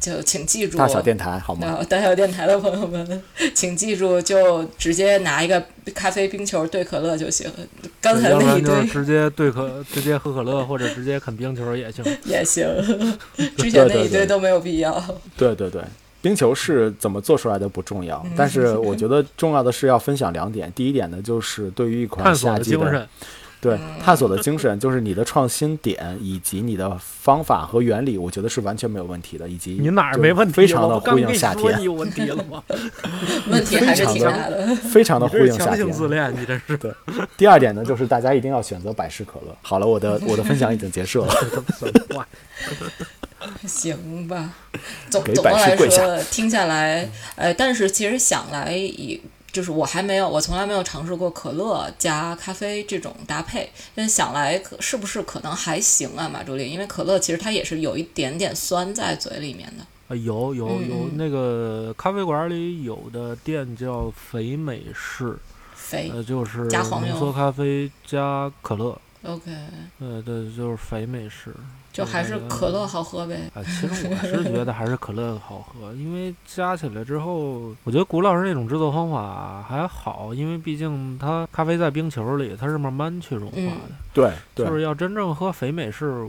[0.00, 1.76] 就请记住，大小电台好吗？
[1.78, 3.22] 呃大小电台的朋友们，
[3.54, 5.62] 请记住，就直接拿一个
[5.94, 7.50] 咖啡冰球兑可乐就行。
[8.00, 12.04] 刚才那一堆直接兑可，直接喝可乐，或者直接啃冰球也行。
[12.24, 12.64] 也行，
[13.56, 15.02] 之前那一堆都没有必要。
[15.36, 15.82] 对对对，
[16.24, 20.72] 冰球是怎么做出来的不重要，但是我觉得重要的是要分享两点。
[20.74, 23.08] 第一点呢，就是对于一款探索夏季的，的，
[23.60, 30.54] 对，探索的精神就是你的创新点以及你的方法和原理，我觉得是完全没有问题的，以及你哪儿没问题？
[30.54, 32.64] 非常的呼应夏天你，有问题了吗？
[33.50, 34.74] 问题还是挺大的。
[34.76, 35.92] 非常的呼应夏天。
[35.92, 36.90] 自恋，你这是对，
[37.36, 39.54] 第二点呢，就是大家一定要选择百事可乐。
[39.60, 41.34] 好了，我的我的分享已经结束了。
[43.66, 44.54] 行吧，
[45.10, 49.20] 总总的来说，听下来，呃，但是其实想来也。
[49.54, 56.68] 就是我还没有，我从来没有尝试过可乐加咖啡这种搭配，但想来可是不是可能还行啊，马助理？
[56.68, 59.84] 因为可乐其实它也是有一点点酸在嘴里面的。
[60.08, 65.36] 啊，有有嗯有，嗯那个咖啡馆里有的店叫肥美式，
[65.76, 69.52] 肥呃，就是加黄油浓缩咖啡加可乐，，OK，
[70.00, 71.54] 呃，对，就是肥美式。
[71.94, 73.48] 就还是可乐好喝呗。
[73.54, 83.94] 啊，其实我是觉得还是可乐好喝，因为加起来之后，我觉得古老师那种制作方法还好，因为毕竟它咖啡在冰球里，它是慢慢去融化嗯的。
[84.12, 86.26] 对对就是要真正喝肥美式，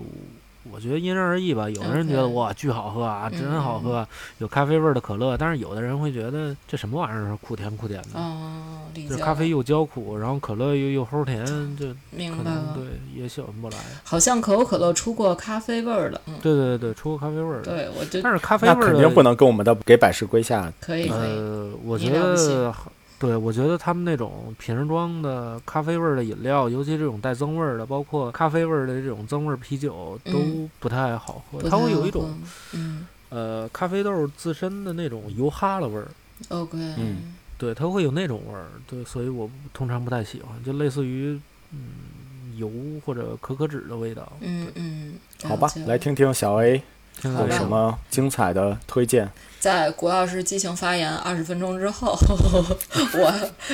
[0.72, 1.70] 我觉得因人而异吧。
[1.70, 4.08] 有的人觉得哇巨好喝啊，嗯真好喝，
[4.40, 8.20] 有咖啡味儿的可乐，但是有的人会觉得这什么玩意儿，苦甜苦甜的。
[8.20, 9.12] 哦，理解了。
[9.12, 11.46] 就是咖啡又焦苦，然后可乐又又齁甜，
[11.78, 12.74] 就可明白了。
[12.74, 12.84] 能对
[13.16, 13.78] 也喜欢不来。
[14.04, 17.72] 好像可口可乐出过咖啡味儿的，嗯，对对对，出过咖啡味儿的。
[17.72, 20.72] 对，我就但是咖啡那味儿的肯定不能跟我们的给百事归下。
[20.82, 21.30] 可以可以。
[21.30, 22.74] 呃，我觉得，
[23.18, 31.60] 对我觉得他们那种瓶装的咖啡味儿的饮料，尤其这种带增味儿的，包括咖啡味儿的这种增味儿啤酒，都嗯不太好喝。
[31.60, 32.38] 不它会有一种
[32.74, 36.08] 嗯呃咖啡豆自身的那种油哈喇味儿
[36.50, 38.66] ，，OK，嗯对，它会有那种味儿。
[38.86, 41.40] 对，所以我通常不太喜欢，就类似于
[41.72, 42.70] 嗯油
[43.06, 44.32] 或者可可脂的味道。
[44.42, 45.14] 嗯嗯，
[45.44, 46.82] 好吧，来听听小 A
[47.24, 49.32] 有什么精彩的推荐。
[49.66, 52.16] 在谷老师激情发言二十分钟之后，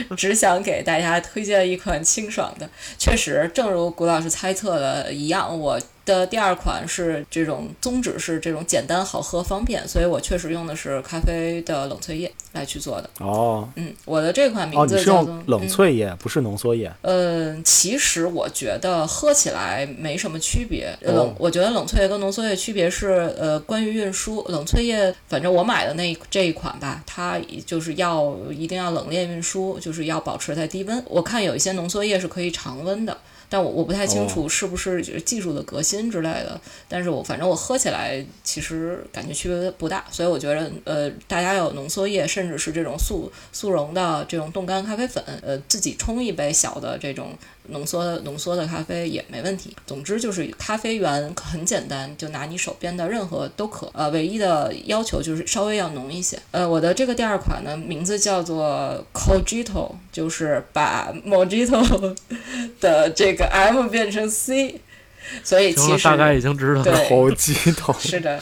[0.09, 2.69] 我只想给大家推荐一款清爽的。
[2.97, 13.09] 确实，正如谷老师猜测的一样，我的第二款是这种宗旨是这种简单、好喝、方便，所以我确实用的是咖啡的冷萃液来去做的。
[13.19, 16.91] 哦嗯，我的这款名字叫冷嗯萃液，不是浓缩液。
[17.01, 20.87] 嗯，其实我觉得喝起来没什么区别。
[21.03, 24.43] 哦冷，我觉得冷萃液跟浓缩液区别是，呃，关于运输。
[24.49, 31.03] 冷萃液，反正我买的那这一款吧，它就是要一定要冷链运输，就是要保持在低温。
[31.07, 33.15] 我看有一些浓缩液是可以常温的。
[33.51, 47.37] 但我我不太清楚是不是技术的革新之类的，但是我反正我喝起来其实感觉区别不大，所以我觉得呃大家有浓缩液，甚至是这种速速溶的这种冻干咖啡粉，呃自己冲一杯小的这种
[47.67, 49.75] 浓缩的浓缩的咖啡也没问题。
[49.85, 56.37] 总之就是咖啡源很简单，就拿你手边的任何都可，呃唯一的要求就是稍微要浓一些。
[56.51, 62.15] 呃我的这个第二款呢名字叫做 Cogito，就是把 Mojito
[62.81, 64.81] 的这个 M 变成 C，
[65.43, 66.83] 所以，其实大概已经知道了。
[66.83, 67.95] 对好激动。
[67.99, 68.39] 是的，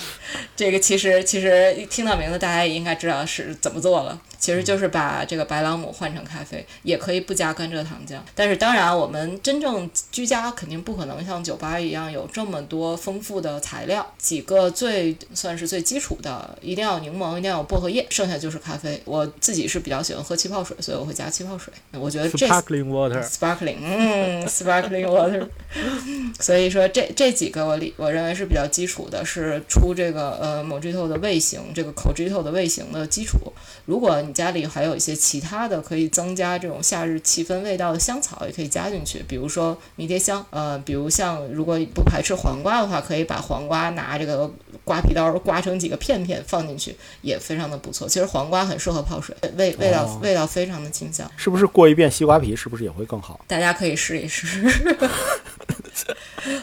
[0.56, 4.20] 这个其实其实一听到名字，大家也应该知道是怎么做了。
[4.40, 8.18] 其实就是把这个白朗姆换成咖啡，也可以不加甘蔗糖浆。
[8.34, 14.06] 但是当然，我们真正居家肯定不可能像酒吧一样有这么多丰富的材料。
[14.18, 19.02] 几个最算是最基础的，一定要有柠檬，一定要有薄荷叶，剩下就是咖啡。
[19.06, 21.74] 我自己是比较喜欢喝气泡水，所以我会加气泡水。
[21.92, 25.48] 我觉得这 Sparkling water，sparkling， 嗯，sparkling water。
[26.40, 33.38] 所以说这这几个我理我认为是比较基础的，是出这个呃 Mojito 的味型，这个 Cojito 的味型的基础。
[33.86, 44.50] 如果你家里还有一些其他的可以增加这种夏日气氛味道的香草，也可以加进去，比如说迷迭香，呃，比如像如果不排斥黄瓜的话，可以把黄瓜拿这个
[44.86, 48.08] 刮皮刀刮成几个片片放进去，也非常的不错。
[48.08, 51.30] 其实黄瓜很适合泡水，味味道、哦味道非常的清香。
[51.36, 53.44] 是不是过一遍西瓜皮，是不是也会更好？
[53.48, 54.64] 大家可以试一试。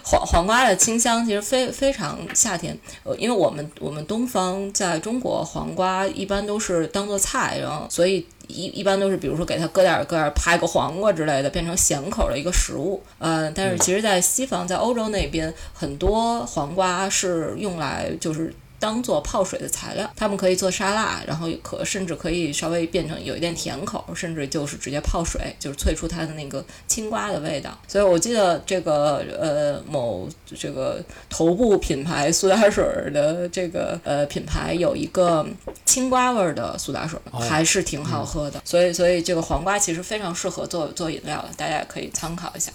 [0.03, 13.03] 黄黄瓜的清香其实非非常夏天，呃，因为我们我们东方在中国黄瓜一般都是当做菜，然后所以一一般都是比如说给它搁点儿搁点儿拍个黄瓜之类的，变成咸口的一个食物。
[13.19, 18.55] 呃，但是其实，在西方，在欧洲那边，很多黄瓜是用来就是。
[18.79, 27.77] 当做泡水的材料，他们可以做沙拉，然后可甚至可以稍微变成有一点甜口，甚至就是直接泡水，就是萃出它的那个青瓜的味道。
[27.89, 35.47] 所以我记得这个呃某这个头部品牌苏打水儿的这个呃品牌有一个
[35.85, 38.61] 青瓜味儿的苏打水，哦还是挺好喝的。
[38.65, 42.73] 所以所以这个黄瓜其实非常适合做做饮料的，大家也可以参考一下。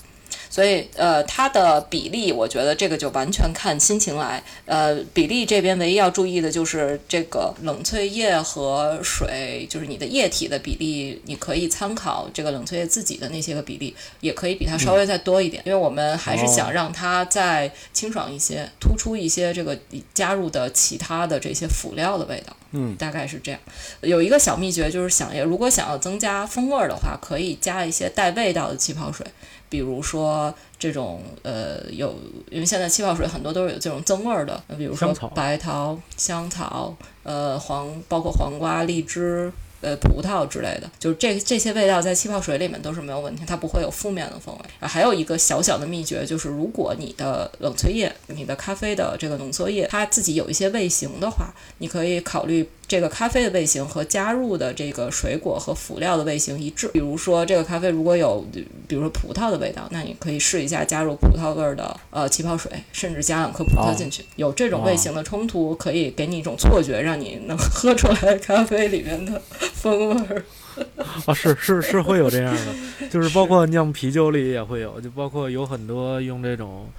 [0.52, 4.44] 所以呃，它的比例，我觉得这个就完全看心情来。
[4.66, 19.80] 呃，比例这边唯一要注意的就是这个冷萃液和水，就是你的液体的比例，你可以参考这个冷萃液自己的那些个比例，也可以比它稍微再多一点，因为我们还是想让它再清爽一些，突出一些这个
[20.14, 22.54] 加入的其他的这些辅料的味道。
[22.74, 23.60] 嗯，大概是这样。
[24.02, 29.26] 有一个小秘诀就是想要，如果想要增加风味儿的话，可以加一些带味道的气泡水，
[29.72, 32.14] 比如说这种呃有，
[32.52, 39.52] 因为现在气泡水很多都是有这种增味儿的，比如说白桃、香草，呃黄，包括黄瓜、荔枝。
[39.84, 44.62] 呃，葡萄之类的，就是这这些味道在气泡水里面都是没有问题，它不会有负面的风味。
[44.80, 56.90] 啊，还有一个小小的秘诀，就是如果你的冷萃液、你的咖啡的这个浓缩液，它自己有一些味型的话，你可以考虑这个咖啡的味型和加入的这个水果和辅料的味型一致。
[56.90, 58.46] 比如说，这个咖啡如果有，
[58.86, 64.26] 比如说葡萄的味道，那你可以试一下加入葡萄味儿的呃气泡水，甚至加两颗葡萄进去。
[64.36, 69.42] 有这种味型的冲突，可以给你一种错觉，让你能 喝出来咖啡里面的
[69.74, 70.44] 风味儿。
[71.26, 76.90] 啊，是是是会有这样的，就是包括酿啤酒里也会有，就包括有很多用这种。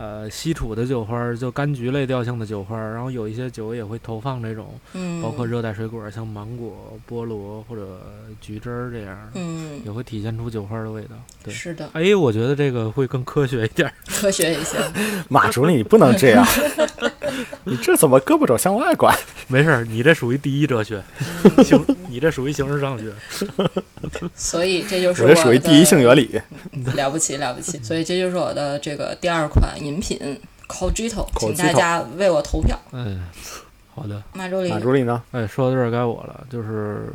[0.00, 8.00] 呃，西楚的酒花儿就柑橘类调性的酒花儿，然后有一些酒也会投放这种，嗯，包括热带水果，像芒果、菠萝或者
[8.40, 11.10] 橘汁儿这样，嗯，也会体现出酒花儿的味道。
[11.44, 13.92] 对，是的，哎，我觉得这个会更科学一点儿。
[14.08, 14.78] 科学一些。
[15.28, 16.42] 马主任，你不能这样，
[17.64, 19.14] 你这怎么胳膊肘向外拐？
[19.48, 21.02] 没事儿，你这属于第一哲学，
[21.64, 23.12] 形，你这属于形式上学。
[24.34, 26.40] 所以这就是我这属于第一性原理。
[26.94, 27.78] 了不起了不起。
[27.82, 32.78] 所以这就是我的这个第二款饮品 Cogito，请大家为我投票。
[32.92, 33.20] 嗯，
[33.94, 34.22] 好的。
[34.32, 35.22] 马助理马，助理呢？
[35.32, 37.12] 哎，说到这儿该我了，就是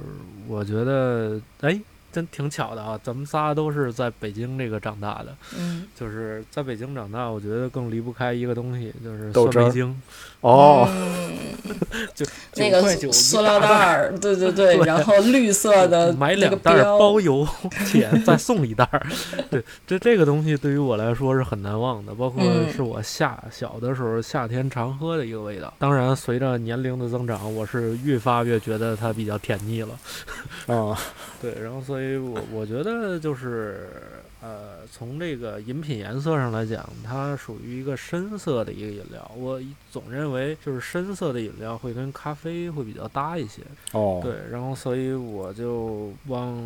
[0.48, 1.80] 我觉得，哎，
[2.16, 10.02] 真挺巧的啊，咱们仨都是在北京这个长大的，嗯，就是在北京长大，我觉得更离不开一个东西，就是豆汁儿酸梅精，
[10.40, 11.34] 哦，嗯。
[12.14, 14.86] 就 那9块9个塑料袋儿， 对对对，对。
[14.86, 17.46] 然后绿色的买两袋儿，包邮，
[17.86, 19.06] 且再送一袋儿。
[19.50, 22.72] 对，这这个东西对于我来说是很难忘的，包括嗯。
[22.72, 25.74] 是我夏小的时候夏天常喝的一个味道。
[25.80, 29.98] 当然，随着年龄的增长，我是越发越觉得它比较甜腻了。
[30.68, 30.98] 啊，
[31.42, 33.90] 对，然后所以我我觉得就是
[34.42, 39.32] 呃，从这个饮品颜色上来讲，它属于一个深色的一个饮料。
[39.36, 39.60] 我
[39.92, 43.62] 总认为就是深色的饮料会跟咖啡会比较搭一些。
[43.94, 46.64] 哦，对，然后所以我就往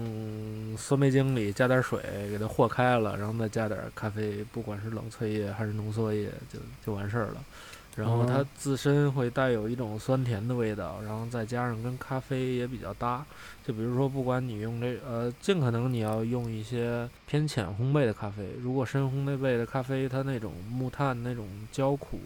[0.77, 7.43] 酸梅精里加点水，给它和开了，然后再加点咖啡，不管是冷萃液还是浓缩液，就就完事儿了。
[7.95, 13.25] 然后它哦自身会带有一种酸甜的味道，然后再加上跟咖啡也比较搭。
[13.65, 18.49] 就比如说，不管你用这呃，尽可能你要用一些偏浅烘焙的咖啡。
[18.61, 22.19] 如果深烘焙的咖啡，它那种木炭那种焦苦，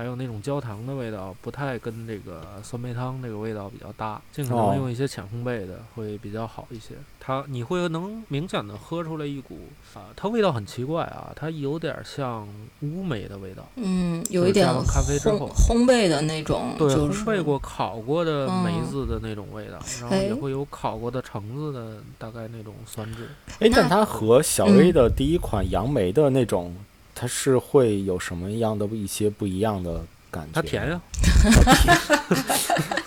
[0.00, 4.18] 还有那种焦糖的味道，不太跟这个酸梅汤这个味道比较搭。
[4.32, 6.94] 尽可哦能用一些浅烘焙的会比较好一些。
[7.22, 9.58] 它你会能明显的喝出来一股
[9.92, 12.48] 啊，它味道很奇怪啊，它有点像
[12.80, 13.62] 乌梅的味道。
[13.76, 23.28] 嗯，有一点咖啡之后烘焙的那种，对，就是烘焙过、烤过的梅嗯子的那种味道，然后哎也会有烤过的橙子的大概那种酸质。
[23.58, 26.74] 哎，但它和小 A 的第一款杨梅的那种，
[27.20, 30.50] 它是会有什么样的一些不一样的感觉？
[30.54, 31.00] 它甜呀，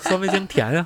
[0.01, 0.85] 酸梅精甜呀。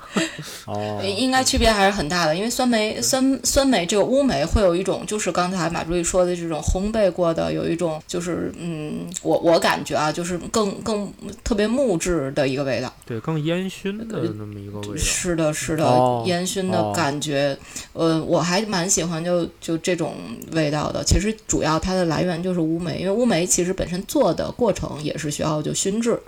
[0.66, 11.12] 哦，应该区别还是很大的，因为酸梅酸酸梅这个乌梅会有一种，就是刚才马助理说的这种烘焙过的，有一种就是嗯，我我感觉啊，就是更更
[11.44, 12.94] 特别木质的一个味道。
[13.06, 14.98] 对，更烟熏的那么一个味道。
[14.98, 17.58] 是的，是的，哦烟熏的哦感觉，
[17.94, 20.16] 呃，我还蛮喜欢就就这种
[20.52, 21.04] 味道的。
[21.04, 26.20] 其实主要它的来源就是乌梅，因为乌梅其实本身做的过程也是需要就熏制，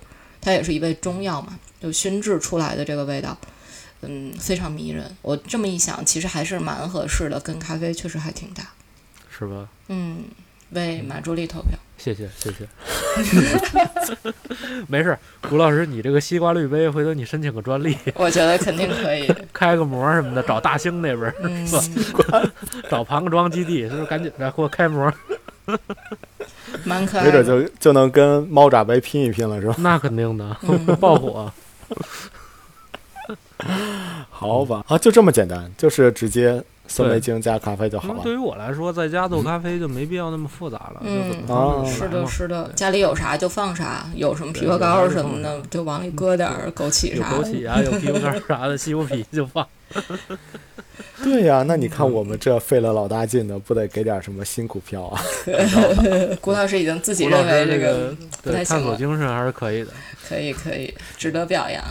[0.42, 3.38] 它也是一味中药嘛，就熏制出来的这个味道，
[4.02, 5.16] 嗯，非常迷人。
[5.22, 8.64] 我这么一想，其实还是蛮合适的，跟咖啡确实还挺搭。
[9.30, 9.68] 是吧？
[9.88, 10.24] 嗯，
[10.72, 11.78] 为马助理投票。
[11.98, 12.66] 谢谢谢谢。
[14.88, 15.20] 没事儿，
[15.52, 19.30] 吴老师，你这个西瓜绿杯，回头你申请个专利，我觉得肯定可以。
[19.52, 21.68] 开个模什么的，找大兴那边儿，嗯，
[22.90, 25.14] 找庞各庄基地，是不是赶紧的给我开模？
[26.90, 27.46] 蛮可爱没准。
[27.46, 29.76] 就就能跟猫爪杯拼一拼了，是吧？
[29.78, 31.52] 那肯定的，嗯 爆火。
[34.30, 38.20] 好吧，啊，就这么简单，就是直接酸梅精加咖啡就好了。
[38.24, 47.38] 对于我来说，在家做咖啡就没必要那么复杂了，就怎么嗯放哦是的，是的，家里有啥就放啥，有什么枇杷膏什么的，就往里搁点儿枸杞啥的。
[47.38, 49.66] 枸杞啊，有枇杷干 啥的，西瓜皮就放。
[51.24, 55.22] 对呀、那你看我们这费了老大劲的，不得给点什么辛苦票啊？
[56.40, 59.92] 郭老师已经自己认为这个个不太行对探索精神还是可以的。
[60.28, 61.84] 可以可以，值得表扬。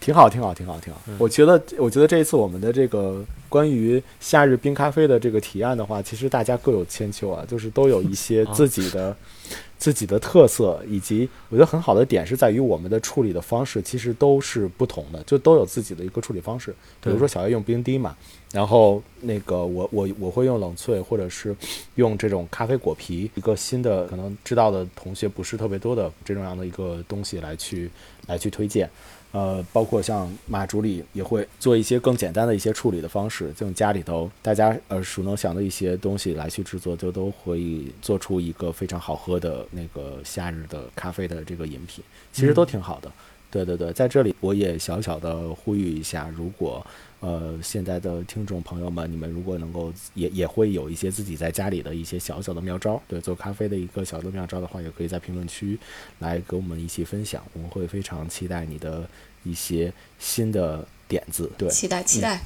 [0.00, 1.00] 挺好，挺好，挺好，挺好。
[1.18, 9.16] 我觉得，我觉得这一次我们的这个关于夏日冰咖啡的这个提案的话，其实大家各有千秋啊，就是都有一些啊自己的、
[9.78, 16.72] 自己的特色，以及我觉得很好的点是在于我们的处理的方式其实都是不同的，就都有自己的一个处理方式。
[17.00, 18.16] 比如说小叶用冰滴嘛，
[18.52, 21.56] 然后那个我我我会用冷萃，或者是
[21.96, 27.90] 用这种咖啡果皮，一个新的可能知道的同学不是特别多的这种样的一个东西来去
[28.26, 28.88] 来去推荐。
[29.36, 42.02] 呃，包括像马助理也会做一些更简单的一些处理的方式，就家里头大家耳熟能详的一些东西来去制作，就都会做出一个非常好喝的那个夏日的咖啡的这个饮品，
[42.32, 43.12] 其实都挺好的。
[43.50, 46.84] 对对对，在这里我也小小的呼吁一下，如果
[47.20, 55.78] 呃现在的听众朋友们，你们如果能够也也会有一些自己在家里的一些小小的妙招，对做咖啡的一个小的妙招的话，也可以在评论区
[56.18, 59.08] 来给我们一起分享，我们会非常期待你的
[59.46, 62.40] 一些新的点子，对，期待期待，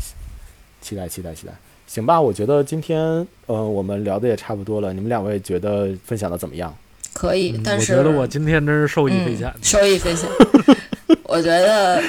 [0.80, 1.52] 期待期待期待。
[1.86, 6.72] 行吧，我觉得今天呃我们聊的也差不多了，你们两位觉得分享的怎么样？
[7.12, 7.52] 可以。
[7.56, 10.28] 嗯但是我觉得我今天真是受益匪浅嗯。，收益匪浅。
[11.24, 12.02] 我觉得，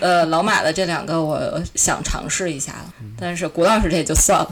[0.00, 4.50] 呃，老马的这两个我想尝试一下了，但是谷老师这就算了。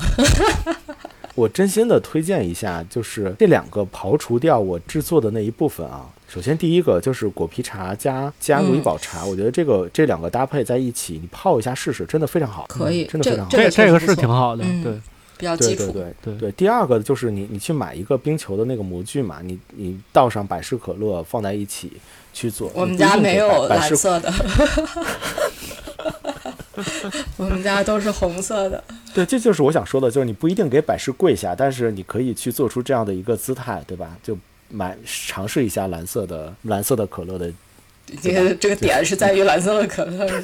[1.35, 6.06] 我真心的推荐一下，就是这两个刨除掉我制作的那一部分啊。
[6.28, 13.51] 首先第一个就是果皮茶加加如意宝茶，我觉得这个这两个搭配在一起，你泡一下试试，真的非常好，可以，真的非常好。
[13.51, 15.01] 这这这个是挺好的，嗯对
[15.36, 15.86] 比较基础。
[15.86, 21.93] 对对对对对，第二个就是你你去买一个冰球的那个模具嘛，你你倒上百事可乐放在一起
[22.32, 22.70] 去做。
[22.74, 24.32] 我们家没有蓝色的，
[27.37, 28.83] 我们家都是红色的。
[29.15, 34.17] 对，这就是我想说的，就是你不一定给百事跪下，但是你可以去做出这样的一个姿态，对吧？
[34.23, 34.37] 就
[34.69, 37.53] 买尝试一下蓝色的蓝色的可乐的。
[38.21, 40.29] 这个这个点是在于蓝色的可乐。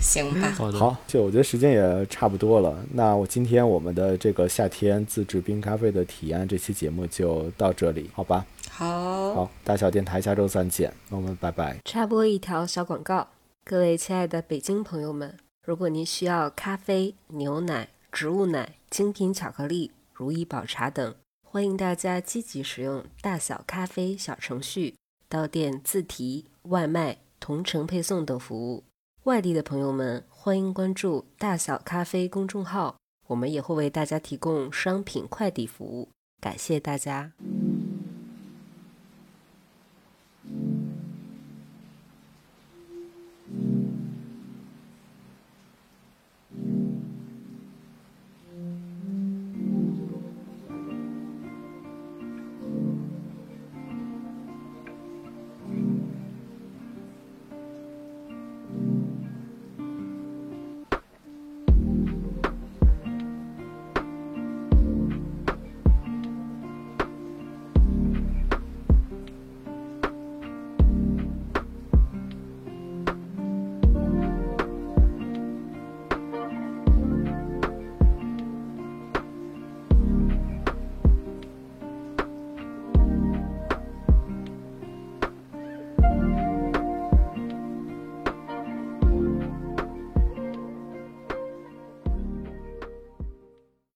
[0.00, 8.46] 行吧，好，好，就我觉得时间也差不多了，那我今天我们的这个夏天自制冰咖啡的体验这期节目就到这里，好吧？
[8.70, 11.76] 好，好，大小电台下周三见，我们拜拜。
[11.84, 13.28] 插播一条小广告，
[13.70, 21.14] 各位亲爱的北京朋友们如果您需要咖啡牛奶植物奶精品巧克力如意宝茶等
[21.46, 24.96] 欢迎大家积极使用大小咖啡小程序
[25.28, 28.82] 到店自提外卖同城配送等服务。
[29.22, 32.96] 外地的朋友们欢迎关注大小咖啡公众号
[33.28, 36.08] 我们也会为大家提供商品快递服务。
[36.40, 37.30] 感谢大家。